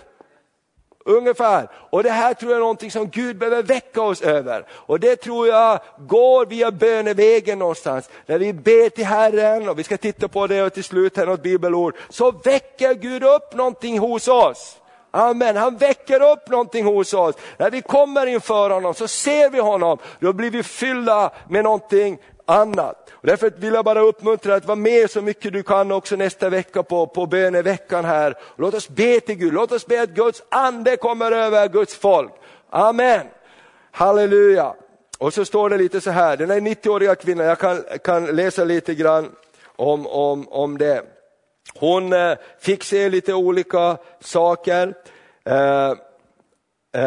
[1.08, 1.70] Ungefär.
[1.89, 4.66] Och det här tror jag är någonting som Gud behöver väcka oss över.
[4.72, 8.10] Och det tror jag går via bönevägen någonstans.
[8.26, 11.26] När vi ber till Herren, och vi ska titta på det och till slut här
[11.26, 14.78] något bibelord, så väcker Gud upp någonting hos oss.
[15.12, 17.36] Amen, han väcker upp någonting hos oss.
[17.58, 22.18] När vi kommer inför honom så ser vi honom, då blir vi fyllda med någonting
[22.48, 23.10] annat.
[23.12, 26.50] Och därför vill jag bara uppmuntra att vara med så mycket du kan också nästa
[26.50, 28.36] vecka på, på böneveckan här.
[28.56, 32.32] Låt oss be till Gud, låt oss be att Guds ande kommer över Guds folk.
[32.70, 33.28] Amen.
[33.91, 34.74] Halleluja.
[35.18, 38.64] Och så står det lite så här, den här 90-åriga kvinnan, jag kan, kan läsa
[38.64, 39.32] lite grann
[39.76, 41.04] om, om, om det.
[41.80, 44.93] Hon eh, fick se lite olika saker.
[45.45, 45.93] Eh,
[46.98, 47.04] Eh,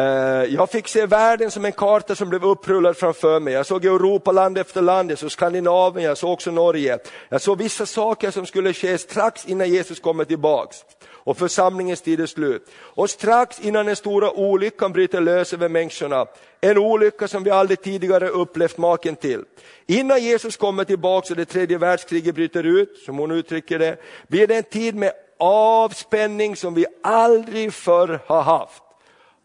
[0.49, 3.53] jag fick se världen som en karta som blev upprullad framför mig.
[3.53, 6.99] Jag såg Europa land efter land, jag såg Skandinavien, jag såg också Norge.
[7.29, 10.77] Jag såg vissa saker som skulle ske strax innan Jesus kommer tillbaks
[11.09, 12.69] och församlingens tid är slut.
[12.77, 16.25] Och strax innan den stora olyckan bryter lös över människorna,
[16.61, 19.43] en olycka som vi aldrig tidigare upplevt maken till.
[19.85, 24.47] Innan Jesus kommer tillbaks och det tredje världskriget bryter ut, som hon uttrycker det, blir
[24.47, 28.83] det en tid med avspänning som vi aldrig förr har haft.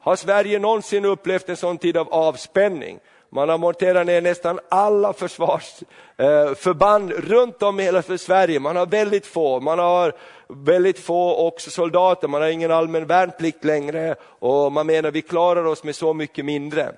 [0.06, 2.98] Har Sverige någonsin upplevt en sån tid av avspänning?
[3.30, 8.60] Man har monterat ner nästan alla försvarsförband eh, runt om i hela Sverige.
[8.60, 10.12] Man har väldigt få, man har
[10.48, 15.64] väldigt få också soldater, man har ingen allmän värnplikt längre och man menar vi klarar
[15.64, 16.92] oss med så mycket mindre.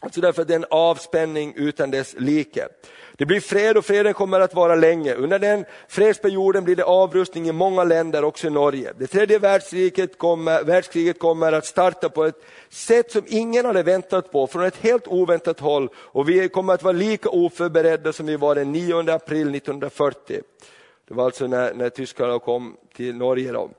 [0.00, 2.68] Alltså därför att det är en avspänning utan dess like.
[3.16, 5.14] Det blir fred och freden kommer att vara länge.
[5.14, 8.92] Under den fredsperioden blir det avrustning i många länder, också i Norge.
[8.98, 14.32] Det tredje världskriget kommer, världskriget kommer att starta på ett sätt som ingen hade väntat
[14.32, 15.88] på, från ett helt oväntat håll.
[15.96, 20.40] Och vi kommer att vara lika oförberedda som vi var den 9 april 1940.
[21.08, 23.52] Det var alltså när, när tyskarna kom till Norge.
[23.52, 23.70] Då.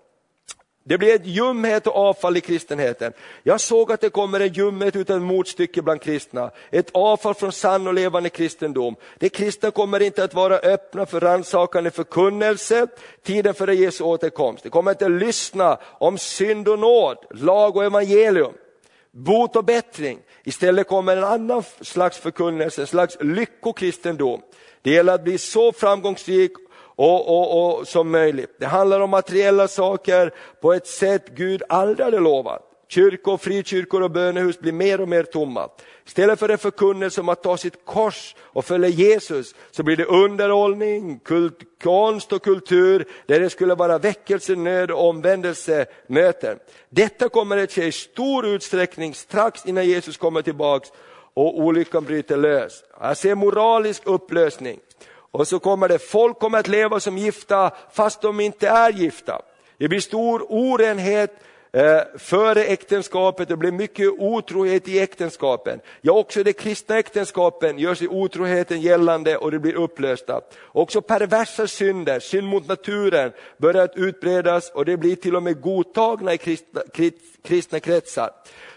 [0.87, 3.13] Det blir ett ljumhet och avfall i kristenheten.
[3.43, 6.51] Jag såg att det kommer en ljumhet utan motstycke bland kristna.
[6.71, 8.95] Ett avfall från sann och levande kristendom.
[9.19, 12.87] De kristna kommer inte att vara öppna för rannsakande förkunnelse,
[13.23, 14.63] tiden före Jesu återkomst.
[14.63, 18.53] De kommer inte att lyssna om synd och nåd, lag och evangelium,
[19.11, 20.19] bot och bättring.
[20.43, 24.41] Istället kommer en annan slags förkunnelse, en slags lyckokristendom.
[24.81, 26.51] Det gäller att bli så framgångsrik
[26.95, 28.55] och, och, och, som möjligt.
[28.59, 32.71] Det handlar om materiella saker på ett sätt Gud aldrig hade lovat.
[32.87, 35.69] Kyrkor, frikyrkor och bönehus blir mer och mer tomma.
[36.07, 40.05] Istället för en förkunnelse om att ta sitt kors och följa Jesus så blir det
[40.05, 46.59] underhållning, kult, konst och kultur där det skulle vara väckelse, nöd och omvändelsemöten.
[46.89, 50.89] Detta kommer att ske i stor utsträckning strax innan Jesus kommer tillbaks
[51.33, 52.83] och olyckan bryter lös.
[52.99, 54.79] Jag ser moralisk upplösning.
[55.35, 59.41] Och så kommer det, folk kommer att leva som gifta fast de inte är gifta.
[59.77, 61.39] Det blir stor orenhet
[61.73, 65.79] eh, före äktenskapet, det blir mycket otrohet i äktenskapen.
[66.01, 70.41] Ja, också de kristna äktenskapen gör sig otroheten gällande och det blir upplösta.
[70.65, 75.61] Också perversa synder, synd mot naturen, börjar att utbredas och det blir till och med
[75.61, 76.81] godtagna i kristna,
[77.43, 78.29] kristna kretsar.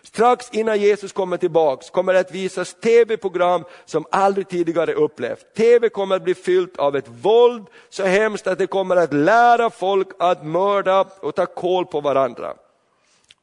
[0.08, 5.54] Strax innan Jesus kommer tillbaks kommer det att visas tv-program som aldrig tidigare upplevt.
[5.54, 9.70] TV kommer att bli fyllt av ett våld så hemskt att det kommer att lära
[9.70, 12.54] folk att mörda och ta koll på varandra.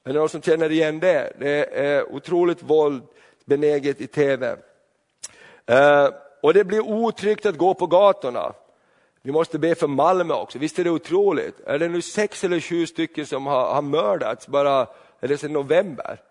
[0.04, 1.34] Är det någon som känner igen det?
[1.40, 3.04] Det är otroligt våld
[3.46, 4.56] benäget i TV.
[5.66, 6.10] Eh,
[6.42, 8.54] och det blir otryggt att gå på gatorna.
[9.22, 11.60] Vi måste be för Malmö också, visst är det otroligt?
[11.60, 14.88] Är det nu sex eller sju stycken som har, har mördats bara,
[15.22, 16.22] eller sedan november?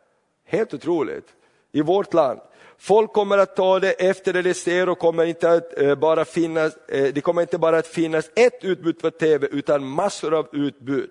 [0.45, 1.26] Helt otroligt.
[1.72, 2.40] I vårt land.
[2.78, 6.24] Folk kommer att ta det efter det de ser och kommer inte att eh, bara
[6.24, 10.49] finnas, eh, det kommer inte bara att finnas ett utbud på tv utan massor av
[10.53, 11.11] utbud.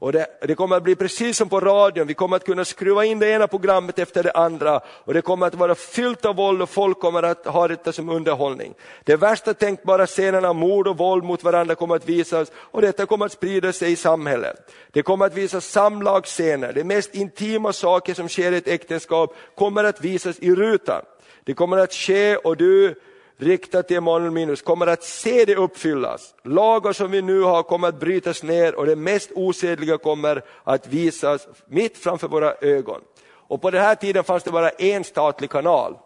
[0.00, 3.04] Och det, det, kommer att bli precis som på radion, vi kommer att kunna skruva
[3.04, 6.62] in det ena programmet efter det andra och det kommer att vara fyllt av våld
[6.62, 8.74] och folk kommer att ha detta som underhållning.
[9.04, 13.06] De värsta tänkbara scenerna av mord och våld mot varandra kommer att visas och detta
[13.06, 14.56] kommer att sprida sig i samhället.
[14.90, 19.84] Det kommer att visas samlagsscener, de mest intima saker som sker i ett äktenskap kommer
[19.84, 21.02] att visas i rutan.
[21.44, 22.94] Det kommer att ske och du
[23.38, 26.34] riktat till Emanuel Minus kommer att se det uppfyllas.
[26.44, 30.86] Lagar som vi nu har kommer att brytas ner och det mest osedliga kommer att
[30.86, 33.00] visas mitt framför våra ögon.
[33.28, 35.96] Och på den här tiden fanns det bara en statlig kanal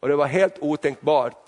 [0.00, 1.47] och det var helt otänkbart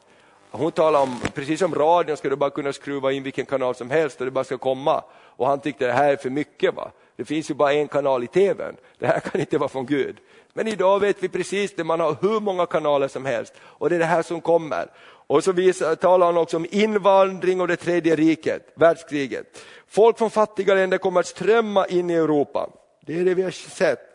[0.53, 3.91] hon talade om, precis som radion ska du bara kunna skruva in vilken kanal som
[3.91, 5.05] helst och det bara ska komma.
[5.13, 6.75] Och han tyckte det här är för mycket.
[6.75, 6.91] Va?
[7.17, 8.77] Det finns ju bara en kanal i tvn.
[8.99, 10.17] Det här kan inte vara från Gud.
[10.53, 13.55] Men idag vet vi precis det, man har hur många kanaler som helst.
[13.61, 14.91] Och det är det här som kommer.
[15.03, 19.65] Och så visar, talar han också om invandring och det tredje riket, världskriget.
[19.89, 22.71] Folk från fattiga länder kommer att strömma in i Europa.
[23.07, 24.10] Det är det vi har sett.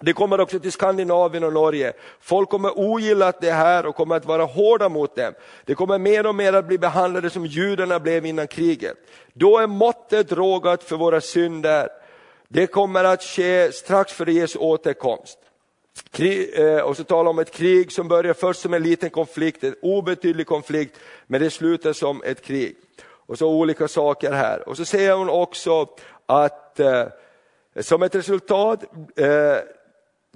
[0.00, 1.92] Det kommer också till Skandinavien och Norge.
[2.20, 5.34] Folk kommer ogilla det här och kommer att vara hårda mot dem.
[5.64, 8.96] Det kommer mer och mer att bli behandlade som judarna blev innan kriget.
[9.32, 11.88] Då är måttet rågat för våra synder.
[12.48, 15.38] Det kommer att ske strax före Jesu återkomst.
[16.10, 19.64] Krig, eh, och så talar om ett krig som börjar först som en liten konflikt,
[19.64, 22.76] en obetydlig konflikt, men det slutar som ett krig.
[23.02, 24.68] Och så olika saker här.
[24.68, 25.88] Och så säger hon också
[26.26, 27.04] att eh,
[27.80, 28.84] som ett resultat,
[29.16, 29.56] eh,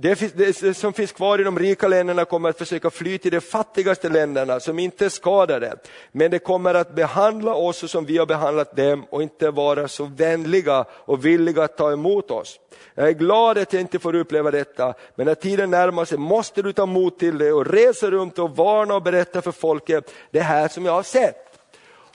[0.01, 3.41] det, det, som finns kvar i de rika länderna kommer att försöka fly till de
[3.41, 5.77] fattigaste länderna som inte är skadade.
[6.13, 10.05] Men det kommer att behandla oss som vi har behandlat dem och inte vara så
[10.05, 12.61] vänliga och villiga att ta emot oss.
[12.95, 16.63] Jag är glad att jag inte får uppleva detta, men när tiden närmar sig måste
[16.63, 20.41] du ta mod till det och resa runt och varna och berätta för folket det
[20.41, 21.59] här som jag har sett.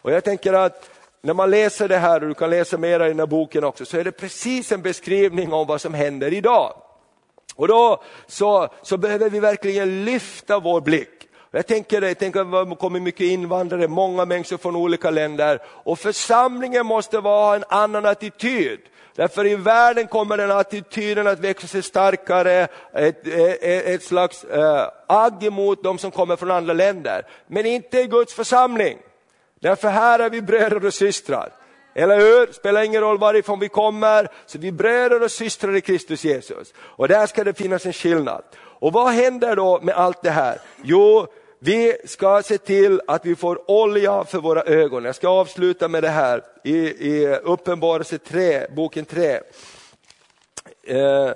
[0.02, 0.90] Och jag tänker att
[1.22, 3.86] när man läser det här, och du kan läsa mera i den här boken också,
[3.86, 6.82] så är det precis en beskrivning om vad som händer idag.
[7.56, 11.10] Och då så, så behöver vi verkligen lyfta vår blick.
[11.52, 16.00] Jag tänker, jag tänker att det kommer mycket invandrare, många människor från olika länder och
[16.00, 18.80] församlingen måste ha en annan attityd.
[19.16, 24.88] Därför i världen kommer den attityden att växa sig starkare, ett, ett, ett slags äh,
[25.08, 27.28] agg emot de som kommer från andra länder.
[27.48, 28.98] Men inte i Guds församling.
[29.60, 31.50] Därför här är vi bröder och systrar.
[31.98, 32.54] Eller hur?
[32.54, 36.74] Spelar ingen roll varifrån vi kommer, så vi är bröder och systrar i Kristus Jesus.
[36.78, 38.44] Och där ska det finnas en skillnad.
[38.58, 40.60] Och vad händer då med allt det här?
[40.84, 41.28] Jo,
[41.60, 45.06] vi ska se till att vi får olja för våra ögon.
[45.06, 46.78] Jag ska avsluta med det här i,
[47.14, 49.40] i Uppenbarelse 3, boken 3.
[50.88, 51.32] Eh,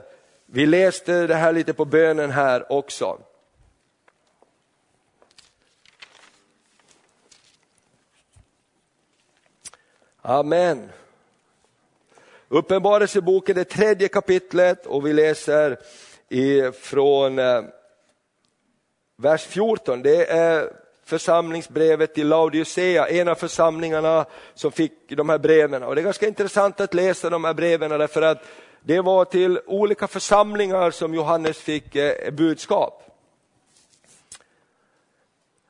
[0.46, 3.18] vi läste det här lite på bönen här också.
[10.30, 10.90] Amen.
[12.48, 15.78] Uppenbarelseboken, det tredje kapitlet och vi läser
[16.72, 17.62] från eh,
[19.18, 20.02] vers 14.
[20.02, 20.74] Det är
[21.06, 25.84] församlingsbrevet till Laodicea, en av församlingarna som fick de här breven.
[25.84, 28.44] Och det är ganska intressant att läsa de här breven därför att
[28.82, 33.09] det var till olika församlingar som Johannes fick eh, budskap.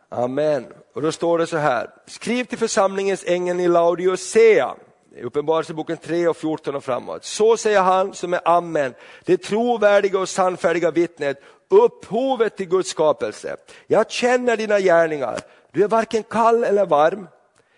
[0.09, 0.65] Amen.
[0.93, 4.75] Och då står det så här, skriv till församlingens ängel i Laodicea,
[5.21, 7.25] Uppenbarelseboken 3 och 14 och framåt.
[7.25, 8.93] Så säger han som är Amen,
[9.25, 13.55] det trovärdiga och sannfärdiga vittnet, upphovet till Guds skapelse.
[13.87, 15.39] Jag känner dina gärningar,
[15.71, 17.27] du är varken kall eller varm.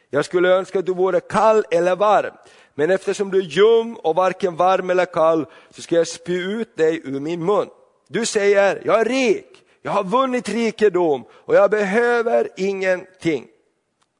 [0.09, 2.33] Jag skulle önska att du vore kall eller varm.
[2.75, 6.77] Men eftersom du är ljum och varken varm eller kall så ska jag spy ut
[6.77, 7.67] dig ur min mun.
[8.07, 13.47] Du säger, jag är rik, jag har vunnit rikedom och jag behöver ingenting.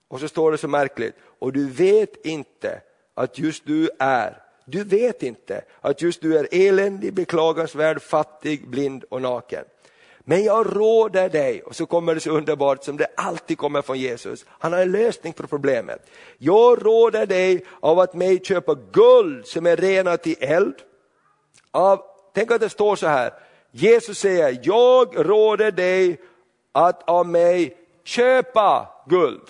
[0.07, 2.82] Och så står det så märkligt, och du vet inte
[3.14, 9.03] att just du är, du vet inte att just du är eländig, beklagansvärd, fattig, blind
[9.09, 9.64] och naken.
[10.20, 13.99] Men jag råder dig, och så kommer det så underbart som det alltid kommer från
[13.99, 16.09] Jesus, han har en lösning på problemet.
[16.38, 20.76] Jag råder dig av att mig köpa guld som är renat i eld.
[21.72, 22.01] Av,
[22.34, 23.34] tänk att det står så här,
[23.72, 26.22] Jesus säger, jag råder dig
[26.72, 29.41] att av mig köpa guld.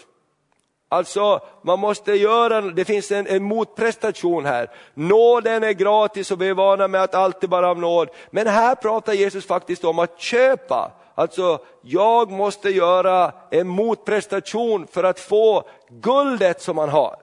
[0.90, 4.72] Alltså man måste göra, det finns en, en motprestation här.
[4.94, 8.10] Nåden är gratis och vi är vana med att allt är bara av nåd.
[8.32, 10.92] Men här pratar Jesus faktiskt om att köpa.
[11.16, 17.16] Alltså jag måste göra en motprestation för att få guldet som man har.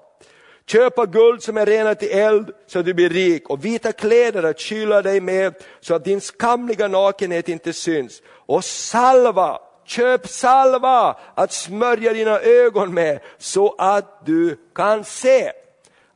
[0.69, 4.43] Köpa guld som är renat i eld så att du blir rik och vita kläder
[4.43, 8.23] att kyla dig med så att din skamliga nakenhet inte syns.
[8.29, 15.53] Och salva, köp salva att smörja dina ögon med så att du kan se.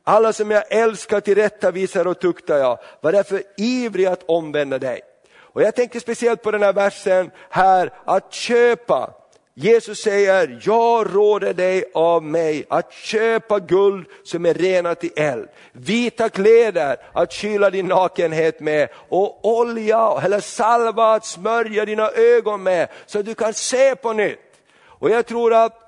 [0.03, 2.79] Alla som jag älskar tillrättavisar och tuktar jag.
[3.01, 5.01] Var därför ivrig att omvända dig.
[5.35, 9.13] Och jag tänker speciellt på den här versen här, att köpa.
[9.55, 15.47] Jesus säger, jag råder dig av mig att köpa guld som är renat i eld,
[15.71, 22.63] vita kläder att kyla din nakenhet med och olja eller salva att smörja dina ögon
[22.63, 24.39] med så att du kan se på nytt.
[24.85, 25.83] Och jag tror att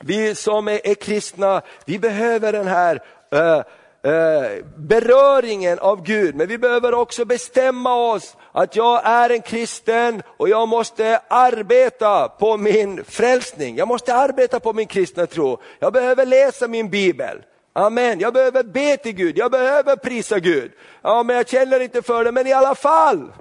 [0.00, 3.02] vi som är, är kristna, vi behöver den här
[3.34, 3.62] uh,
[4.02, 10.22] eh, beröringen av Gud, men vi behöver också bestämma oss att jag är en kristen
[10.36, 13.76] och jag måste arbeta på min frälsning.
[13.76, 15.60] Jag måste arbeta på min kristna tro.
[15.78, 17.42] Jag behöver läsa min bibel.
[17.72, 20.72] Amen, jag behöver be till Gud, jag behöver prisa Gud.
[21.02, 23.32] Ja, men jag känner inte för det, men i alla fall.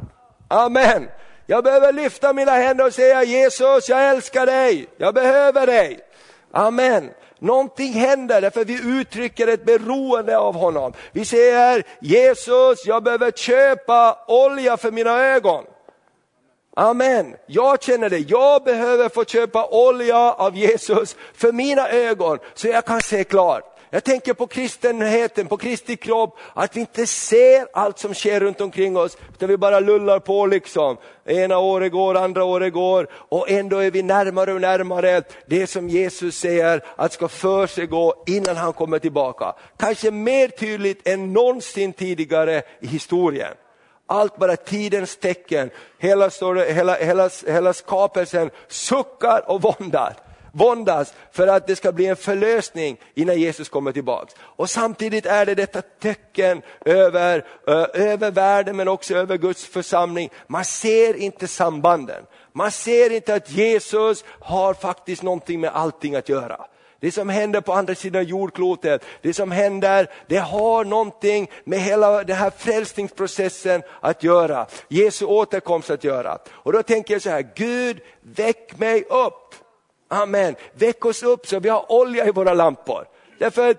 [0.47, 1.07] Amen.
[1.45, 5.99] Jag behöver lyfta mina händer och säga Jesus, jag älskar dig, jag behöver dig.
[6.51, 7.09] Amen.
[7.39, 10.93] Någonting händer därför vi uttrycker ett beroende av honom.
[11.11, 15.65] Vi säger Jesus, jag behöver köpa olja för mina ögon.
[16.75, 17.35] Amen.
[17.45, 22.85] Jag känner det, jag behöver få köpa olja av Jesus för mina ögon så jag
[22.85, 23.68] kan se klart.
[23.91, 28.61] Jag tänker på kristenheten, på Kristi kropp, att vi inte ser allt som sker runt
[28.61, 30.97] omkring oss, utan vi bara lullar på liksom.
[31.25, 35.89] Ena året går, andra året går och ändå är vi närmare och närmare det som
[35.89, 39.53] Jesus säger att ska för sig gå innan han kommer tillbaka.
[39.77, 43.53] Kanske mer tydligt än någonsin tidigare i historien.
[44.05, 46.29] Allt bara tidens tecken, hela,
[46.67, 52.97] hela, hela, hela skapelsen suckar och våndar våndas för att det ska bli en förlösning
[53.13, 54.33] innan Jesus kommer tillbaks.
[54.39, 60.29] Och samtidigt är det detta tecken över, eh, över världen men också över Guds församling.
[60.47, 62.23] Man ser inte sambanden.
[62.53, 66.65] Man ser inte att Jesus har faktiskt någonting med allting att göra.
[66.99, 72.23] Det som händer på andra sidan jordklotet, det som händer, det har någonting med hela
[72.23, 74.67] den här frälsningsprocessen att göra.
[74.87, 76.37] Jesu återkomst att göra.
[76.49, 79.55] Och då tänker jag så här, Gud väck mig upp.
[80.11, 80.55] Amen.
[80.73, 83.07] Väck oss upp så vi har olja i våra lampor.
[83.37, 83.77] Därför att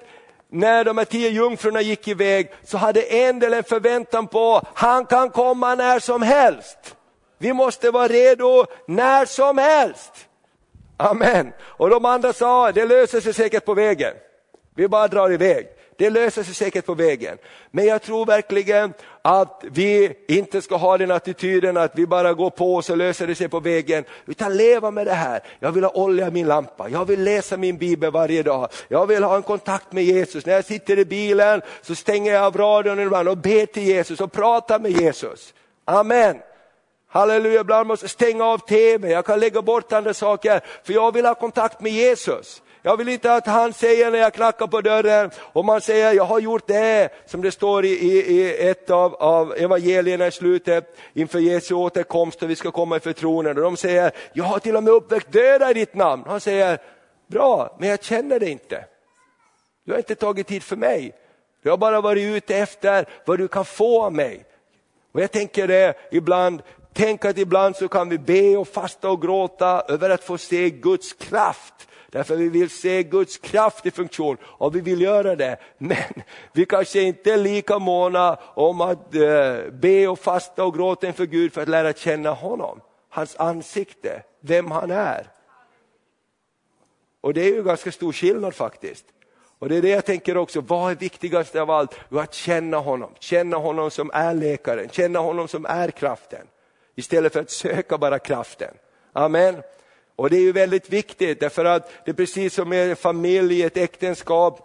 [0.48, 5.06] när de här tio jungfrurna gick iväg så hade en del en förväntan på, han
[5.06, 6.96] kan komma när som helst.
[7.38, 10.12] Vi måste vara redo när som helst.
[10.96, 11.52] Amen.
[11.62, 14.14] Och de andra sa, det löser sig säkert på vägen.
[14.74, 15.66] Vi bara drar iväg.
[16.00, 17.38] Det löser sig säkert på vägen.
[17.70, 18.92] Men jag tror verkligen
[19.22, 23.26] att vi inte ska ha den attityden att vi bara går på och så löser
[23.26, 24.04] det sig på vägen.
[24.26, 25.40] Utan leva med det här.
[25.58, 28.68] Jag vill ha olja i min lampa, jag vill läsa min bibel varje dag.
[28.88, 30.46] Jag vill ha en kontakt med Jesus.
[30.46, 34.20] När jag sitter i bilen så stänger jag av radion ibland och ber till Jesus
[34.20, 35.54] och pratar med Jesus.
[35.84, 36.36] Amen.
[37.08, 41.14] Halleluja, ibland måste jag stänga av tv, jag kan lägga bort andra saker, för jag
[41.14, 42.62] vill ha kontakt med Jesus.
[42.82, 46.24] Jag vill inte att han säger när jag knackar på dörren och man säger jag
[46.24, 50.96] har gjort det som det står i, i, i ett av, av evangelierna i slutet
[51.14, 53.56] inför Jesu återkomst och vi ska komma inför tronen.
[53.56, 56.24] Och de säger jag har till och med uppväckt döda i ditt namn.
[56.26, 56.78] Han säger
[57.26, 58.84] bra, men jag känner dig inte.
[59.84, 61.12] Du har inte tagit tid för mig.
[61.62, 64.44] Du har bara varit ute efter vad du kan få av mig.
[65.12, 66.62] Och jag tänker det ibland,
[66.92, 70.70] tänk att ibland så kan vi be och fasta och gråta över att få se
[70.70, 71.74] Guds kraft
[72.10, 75.56] Därför vi vill se Guds kraft i funktion och vi vill göra det.
[75.78, 81.06] Men vi kanske inte är lika måna om att eh, be och fasta och gråta
[81.06, 82.80] inför Gud för att lära känna honom.
[83.08, 85.26] Hans ansikte, vem han är.
[87.20, 89.04] Och det är ju ganska stor skillnad faktiskt.
[89.58, 91.94] Och det är det jag tänker också, vad är viktigast av allt?
[92.08, 96.46] Jo, att känna honom, känna honom som är läkaren, känna honom som är kraften.
[96.94, 98.74] Istället för att söka bara kraften.
[99.12, 99.62] Amen.
[100.20, 103.76] Och det är ju väldigt viktigt därför att det är precis som med familj, ett
[103.76, 104.60] äktenskap,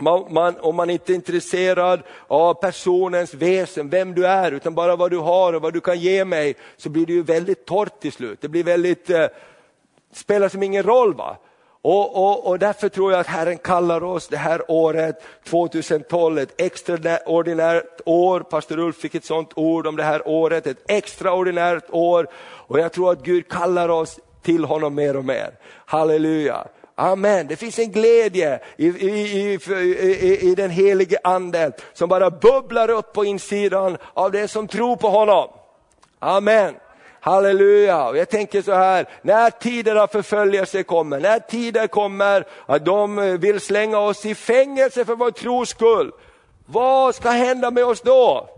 [0.00, 4.96] man, man, om man inte är intresserad av personens väsen, vem du är, utan bara
[4.96, 8.00] vad du har och vad du kan ge mig, så blir det ju väldigt torrt
[8.00, 8.40] till slut.
[8.40, 9.26] Det blir väldigt, eh,
[10.12, 11.14] spelar som ingen roll.
[11.14, 11.36] va.
[11.82, 16.60] Och, och, och, därför tror jag att Herren kallar oss det här året 2012, ett
[16.60, 18.40] extraordinärt år.
[18.40, 22.26] Pastor Ulf fick ett sånt ord om det här året, ett extraordinärt år.
[22.36, 25.50] Och jag tror att Gud kallar oss till honom mer och mer.
[25.86, 26.66] Halleluja.
[26.94, 27.46] Amen.
[27.46, 33.12] Det finns en glädje i, i, i, i, den helige anden som bara bubblar upp
[33.12, 35.48] på insidan av den som tror på honom.
[36.18, 36.74] Amen.
[37.20, 38.08] Halleluja!
[38.08, 43.18] Och jag tänker så här, när tider av förföljelse kommer, när tider kommer att de
[43.18, 46.12] eh, vill slänga oss i fängelse för vår tros skull,
[46.66, 48.48] vad ska hända med oss då?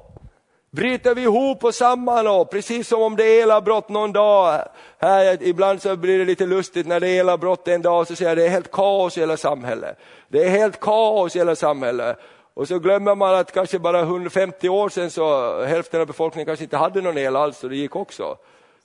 [0.70, 4.68] Bryter vi ihop och samman och precis som om det är elavbrott någon dag.
[4.98, 8.30] Här, ibland så blir det lite lustigt när det är elavbrott en dag så säger
[8.30, 9.98] jag det är helt kaos i hela samhället.
[10.28, 12.18] Det är helt kaos i hela samhället.
[12.54, 16.64] Och så glömmer man att kanske bara 150 år sedan så hälften av befolkningen kanske
[16.64, 18.36] inte hade någon el alls och det gick också.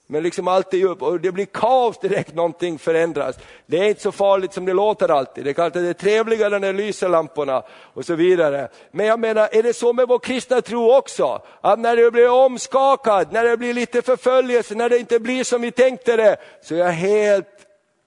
[0.06, 3.36] Men liksom allt är upp och det blir kaos direkt någonting förändras.
[3.66, 5.44] Det är inte så farligt som det låter alltid.
[5.44, 8.68] Det är klart att det är trevligare när det lyser lamporna och så vidare.
[8.90, 11.42] Men jag menar, är det så med vår kristna tro också?
[11.60, 15.62] Att när det blir omskakad, när det blir lite förföljelse, när det inte blir som
[15.62, 17.48] vi tänkte det, så är jag helt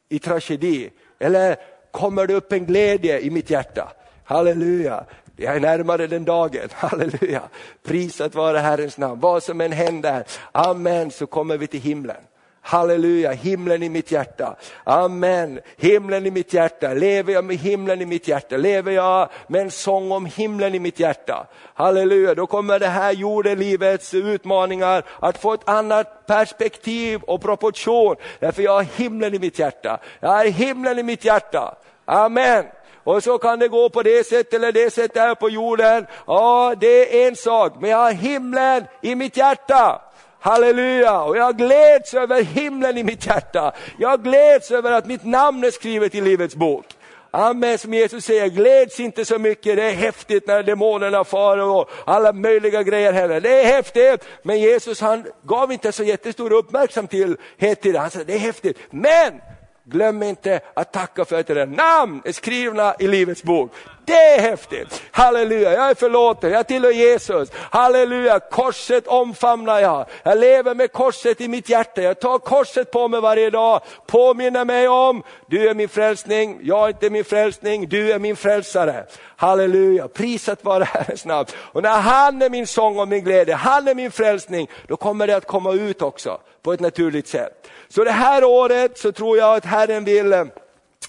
[0.09, 0.89] i tragedi.
[1.19, 1.55] Eller
[1.91, 3.91] kommer det upp en glädje i mitt hjärta?
[4.23, 5.05] Halleluja.
[5.39, 7.41] Jag är närmare den dagen, halleluja.
[7.83, 9.19] Prisat vare Herrens namn.
[9.19, 12.17] Vad som än händer, amen, så kommer vi till himlen.
[12.61, 14.55] Halleluja, himlen i mitt hjärta.
[14.83, 16.93] Amen, himlen i mitt hjärta.
[16.93, 18.57] Lever jag med himlen i mitt hjärta?
[18.57, 21.47] Lever jag med en sång om himlen i mitt hjärta?
[21.73, 28.15] Halleluja, då kommer det här jordelivets utmaningar att få ett annat perspektiv och proportion.
[28.39, 29.99] Därför jag har himlen i mitt hjärta.
[30.19, 31.77] Jag har himlen i mitt hjärta.
[32.05, 32.65] Amen.
[33.07, 36.07] Och så kan det gå på det sättet eller det sättet här på jorden.
[36.27, 40.01] Ja, det är en sak, men jag har himlen i mitt hjärta.
[40.39, 41.21] Halleluja!
[41.21, 43.71] Och jag gläds över himlen i mitt hjärta.
[43.97, 46.85] Jag gläds över att mitt namn är skrivet i Livets bok.
[47.31, 51.89] Amen, som Jesus säger, gläds inte så mycket, det är häftigt när demonerna far och
[52.05, 53.41] alla möjliga grejer händer.
[53.41, 57.99] Det är häftigt, men Jesus han gav inte så jättestor uppmärksamhet till det.
[57.99, 59.41] Han sa, det är häftigt, men
[59.89, 63.71] Glöm inte att tacka för att era namn är skrivna i Livets bok.
[64.05, 65.01] Det är häftigt!
[65.11, 67.49] Halleluja, jag är förlåten, jag tillhör Jesus.
[67.53, 70.05] Halleluja, korset omfamnar jag.
[70.23, 73.81] Jag lever med korset i mitt hjärta, jag tar korset på mig varje dag.
[74.07, 78.35] Påminner mig om, du är min frälsning, jag är inte min frälsning, du är min
[78.35, 79.05] frälsare.
[79.35, 81.47] Halleluja, prisat vare Herrens namn.
[81.55, 85.27] Och när han är min sång och min glädje, han är min frälsning, då kommer
[85.27, 87.67] det att komma ut också på ett naturligt sätt.
[87.89, 90.45] Så det här året så tror jag att Herren vill eh,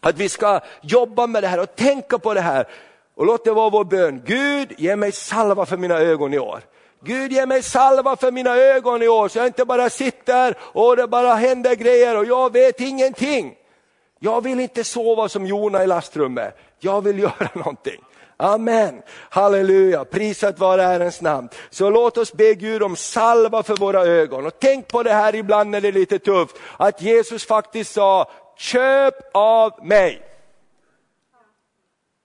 [0.00, 2.68] att vi ska jobba med det här och tänka på det här.
[3.14, 4.22] Och låt det vara vår bön.
[4.26, 6.60] Gud, ge mig salva för mina ögon i år.
[7.04, 10.96] Gud ge mig salva för mina ögon i år så jag inte bara sitter och
[10.96, 13.54] det bara händer grejer och jag vet ingenting.
[14.18, 16.56] Jag vill inte sova som Jona i lastrummet.
[16.80, 18.00] Jag vill göra någonting.
[18.40, 21.48] Amen, halleluja, prisat vare Herrens namn.
[21.70, 24.46] Så låt oss be Gud om salva för våra ögon.
[24.46, 28.30] Och tänk på det här ibland när det är lite tufft, att Jesus faktiskt sa,
[28.56, 30.22] köp av mig.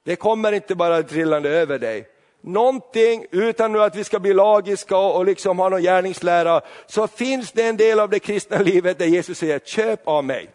[0.06, 2.08] Det kommer inte bara trillande över dig.
[2.42, 7.52] Någonting, utan nu att vi ska bli lagiska och liksom ha någon gärningslära, så finns
[7.52, 10.50] det en del av det kristna livet där Jesus säger, köp av mig.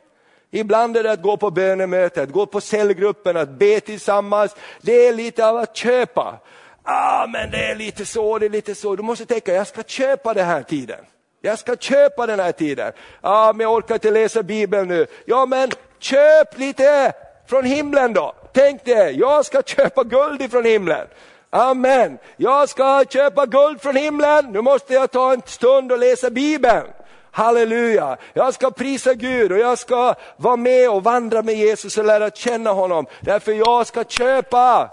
[0.51, 4.57] Ibland är det att gå på bönemötet, gå på cellgruppen, att be tillsammans.
[4.81, 6.39] Det är lite av att köpa.
[6.83, 8.97] Ah, men det är lite så, det är lite så.
[8.97, 11.01] Du måste tänka, jag ska köpa den här tiden.
[11.41, 12.93] Jag ska köpa den här tiden.
[13.21, 15.07] Ah, men jag orkar inte läsa Bibeln nu.
[15.27, 17.13] Ja, men köp lite
[17.47, 18.35] från himlen då.
[18.53, 21.07] Tänk dig, jag ska köpa guld ifrån himlen.
[21.51, 22.19] Amen.
[22.37, 24.53] Jag ska köpa guld från himlen.
[24.53, 26.87] Nu måste jag ta en stund och läsa Bibeln.
[27.31, 32.05] Halleluja, jag ska prisa Gud och jag ska vara med och vandra med Jesus och
[32.05, 33.07] lära känna honom.
[33.21, 34.91] Därför jag ska köpa,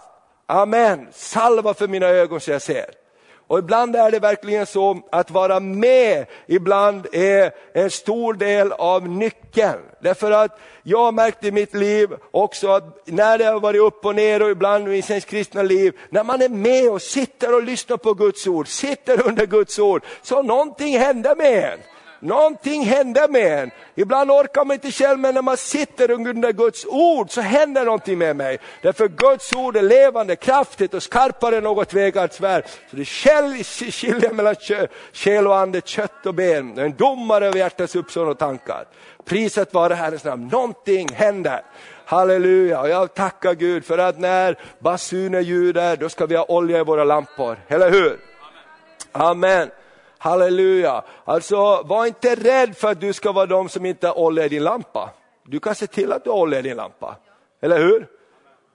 [0.48, 2.86] amen, salva för mina ögon så jag ser.
[3.48, 9.10] Och ibland är det verkligen så att vara med, ibland är en stor del av
[9.10, 9.80] nyckeln.
[10.02, 14.16] Därför att jag märkte i mitt liv också att när det har varit upp och
[14.16, 17.98] ner och ibland i sin kristna liv, när man är med och sitter och lyssnar
[17.98, 21.80] på Guds ord, sitter under Guds ord, så någonting händer med en.
[22.20, 23.72] Någonting händer med en.
[23.96, 28.18] Ibland orkar man inte själv, men när man sitter under Guds ord så händer någonting
[28.18, 28.58] med mig.
[28.82, 32.64] Därför Guds ord är levande, kraftigt och skarpare än något tvegat svärd.
[32.90, 34.56] Så det skiljer mellan
[35.14, 36.78] själ och ande, kött och ben.
[36.78, 38.86] En domare över hjärtats uppsåt och tankar.
[39.26, 40.48] Priset vare Herrens namn.
[40.48, 41.62] Någonting händer.
[42.06, 46.80] Halleluja, och jag tackar Gud för att när basunen ljuder, då ska vi ha olja
[46.80, 47.58] i våra lampor.
[47.68, 48.20] Eller hur?
[49.12, 49.70] Amen.
[50.26, 51.04] Halleluja.
[51.26, 54.50] Alltså var inte rädd för att du ska vara de som inte har olja i
[54.50, 55.10] din lampa.
[55.44, 57.16] Du kan se till att du har olja i din lampa.
[57.62, 58.08] Eller hur?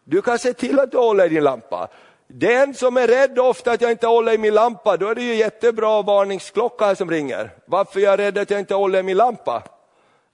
[0.05, 1.89] Du kan se till att du har olja i din lampa.
[2.27, 5.15] Den som är rädd ofta att jag inte har olja i min lampa, då är
[5.15, 7.51] det ju jättebra varningsklocka som ringer.
[7.67, 9.63] Varför är jag rädd att jag inte har olja i min lampa?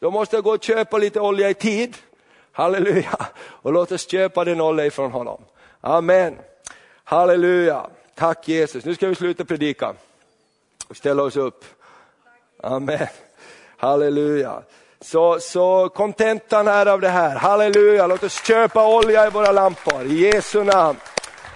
[0.01, 1.97] Då måste jag gå och köpa lite olja i tid.
[2.53, 3.27] Halleluja.
[3.45, 5.41] Och låt oss köpa den olja ifrån honom.
[5.81, 6.39] Amen.
[7.05, 7.87] Halleluja.
[8.14, 8.85] Tack Jesus.
[8.85, 9.95] Nu ska vi sluta predika
[10.89, 11.64] och ställa oss upp.
[12.62, 13.07] Amen.
[13.76, 14.62] Halleluja.
[15.01, 20.03] Så, så kontentan är av det här, halleluja, låt oss köpa olja i våra lampor
[20.03, 20.99] i Jesu namn.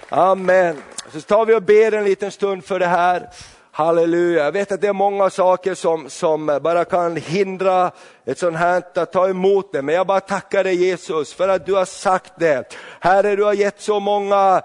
[0.09, 0.81] Amen.
[1.13, 3.29] Så tar vi och ber en liten stund för det här.
[3.73, 7.91] Halleluja, jag vet att det är många saker som, som bara kan hindra
[8.25, 11.65] ett sånt här att ta emot det, men jag bara tackar dig Jesus för att
[11.65, 12.75] du har sagt det.
[12.99, 14.61] Herre, du har gett så många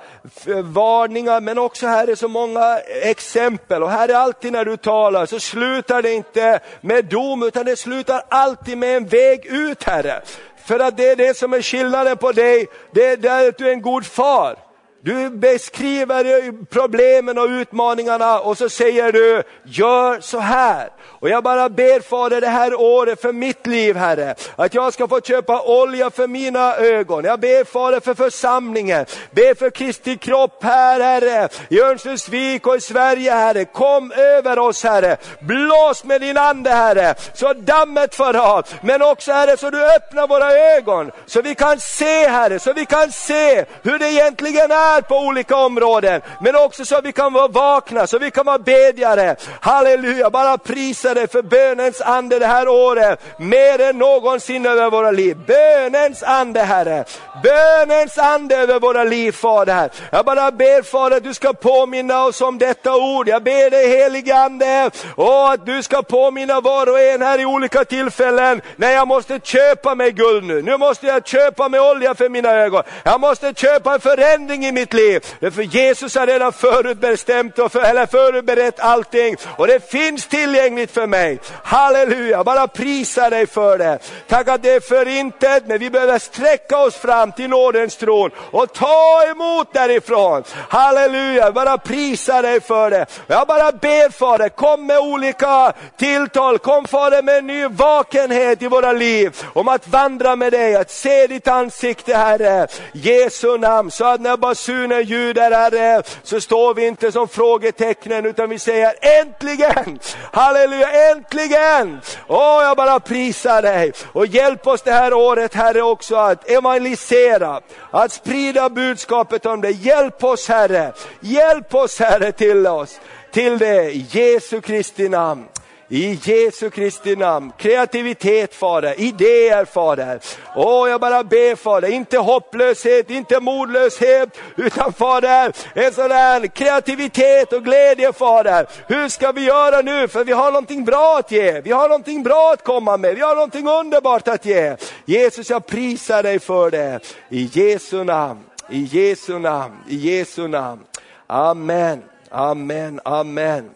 [0.62, 3.82] varningar, men också Herre så många exempel.
[3.82, 8.22] Och Herre, alltid när du talar så slutar det inte med dom, utan det slutar
[8.28, 10.22] alltid med en väg ut Herre.
[10.64, 13.72] För att det är det som är skillnaden på dig, det är att du är
[13.72, 14.65] en god far.
[15.06, 20.88] Du beskriver problemen och utmaningarna och så säger du, gör så här.
[21.06, 25.08] Och jag bara ber Fader det här året för mitt liv Herre, att jag ska
[25.08, 27.24] få köpa olja för mina ögon.
[27.24, 32.80] Jag ber Fader för församlingen, ber för Kristi kropp här Herre, i Örnsköldsvik och i
[32.80, 33.64] Sverige Herre.
[33.64, 38.66] Kom över oss Herre, blås med din ande Herre, så dammet far av.
[38.82, 42.86] Men också Herre, så du öppnar våra ögon, så vi kan se Herre, så vi
[42.86, 46.20] kan se hur det egentligen är på olika områden.
[46.40, 49.36] Men också så vi kan vara vakna, så vi kan vara bedjare.
[49.60, 55.10] Halleluja, bara prisa dig för bönens ande det här året, mer än någonsin över våra
[55.10, 55.36] liv.
[55.46, 57.04] Bönens ande Herre,
[57.42, 59.90] bönens ande över våra liv Fader.
[60.10, 63.28] Jag bara ber Fader att du ska påminna oss om detta ord.
[63.28, 67.46] Jag ber dig helige Ande, och att du ska påminna var och en här i
[67.46, 70.62] olika tillfällen, när jag måste köpa mig guld nu.
[70.62, 72.82] Nu måste jag köpa mig olja för mina ögon.
[73.04, 75.20] Jag måste köpa en förändring i mitt liv.
[75.40, 79.36] För Jesus har redan förutbestämt och för, eller förberett allting.
[79.56, 81.40] Och det finns tillgängligt för mig.
[81.64, 83.98] Halleluja, bara prisa dig för det.
[84.28, 88.72] Tack att det är förintet, men vi behöver sträcka oss fram till nådens tron och
[88.72, 90.42] ta emot därifrån.
[90.68, 93.06] Halleluja, bara prisa dig för det.
[93.26, 98.68] Jag bara ber Fader, kom med olika tilltal, kom Fader med en ny vakenhet i
[98.68, 99.36] våra liv.
[99.52, 102.66] Om att vandra med dig, att se ditt ansikte Herre.
[102.92, 107.28] Jesu namn, så att när jag bara basunen ljuder Herre, så står vi inte som
[107.28, 109.98] frågetecknen utan vi säger äntligen,
[110.32, 112.00] halleluja, äntligen!
[112.28, 117.60] Åh, jag bara prisar dig och hjälp oss det här året Herre också att evangelisera,
[117.90, 119.72] att sprida budskapet om dig.
[119.72, 123.00] Hjälp oss Herre, hjälp oss Herre till oss,
[123.32, 125.44] till det i Jesu Kristi namn.
[125.88, 127.52] I Jesu Kristi namn.
[127.58, 130.20] Kreativitet Fader, idéer Fader.
[130.56, 137.52] Åh, jag bara ber Fader, inte hopplöshet, inte modlöshet, utan Fader, en sån där kreativitet
[137.52, 138.66] och glädje Fader.
[138.86, 140.08] Hur ska vi göra nu?
[140.08, 143.20] För vi har någonting bra att ge, vi har någonting bra att komma med, vi
[143.20, 144.76] har någonting underbart att ge.
[145.04, 147.00] Jesus, jag prisar dig för det.
[147.28, 150.80] I Jesu namn, i Jesu namn, i Jesu namn.
[151.26, 153.70] Amen, amen, amen.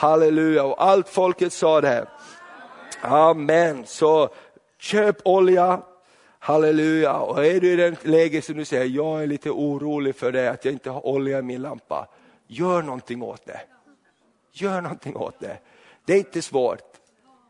[0.00, 2.06] Halleluja, och allt folket sa det.
[3.00, 4.28] Amen, så
[4.78, 5.82] köp olja,
[6.38, 7.12] halleluja.
[7.12, 10.50] Och är du i den läget som du säger, jag är lite orolig för det,
[10.50, 12.08] att jag inte har olja i min lampa.
[12.46, 13.60] Gör någonting åt det.
[14.52, 15.58] Gör någonting åt det.
[16.04, 16.96] Det är inte svårt.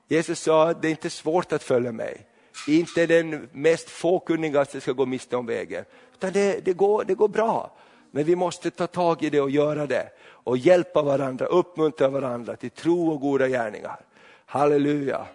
[0.09, 2.27] Jesus sa, det är inte svårt att följa mig.
[2.69, 5.85] Inte den mest fåkunnigaste ska gå miste om vägen.
[6.15, 7.77] Utan det, det, går, det går bra.
[8.11, 10.09] Men vi måste ta tag i det och göra det
[10.51, 14.01] och hjälpa varandra, uppmuntra varandra till tro och goda gärningar.
[14.47, 15.27] Halleluja!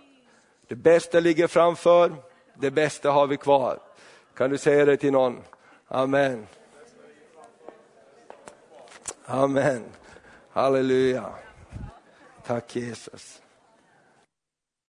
[0.68, 2.16] Det bästa ligger framför,
[2.54, 3.80] det bästa har vi kvar.
[4.38, 5.42] Kan du säga det till någon?
[5.88, 6.48] Amen.
[9.26, 9.84] Amen.
[10.50, 11.26] Halleluja.
[12.46, 13.42] Tack Jesus.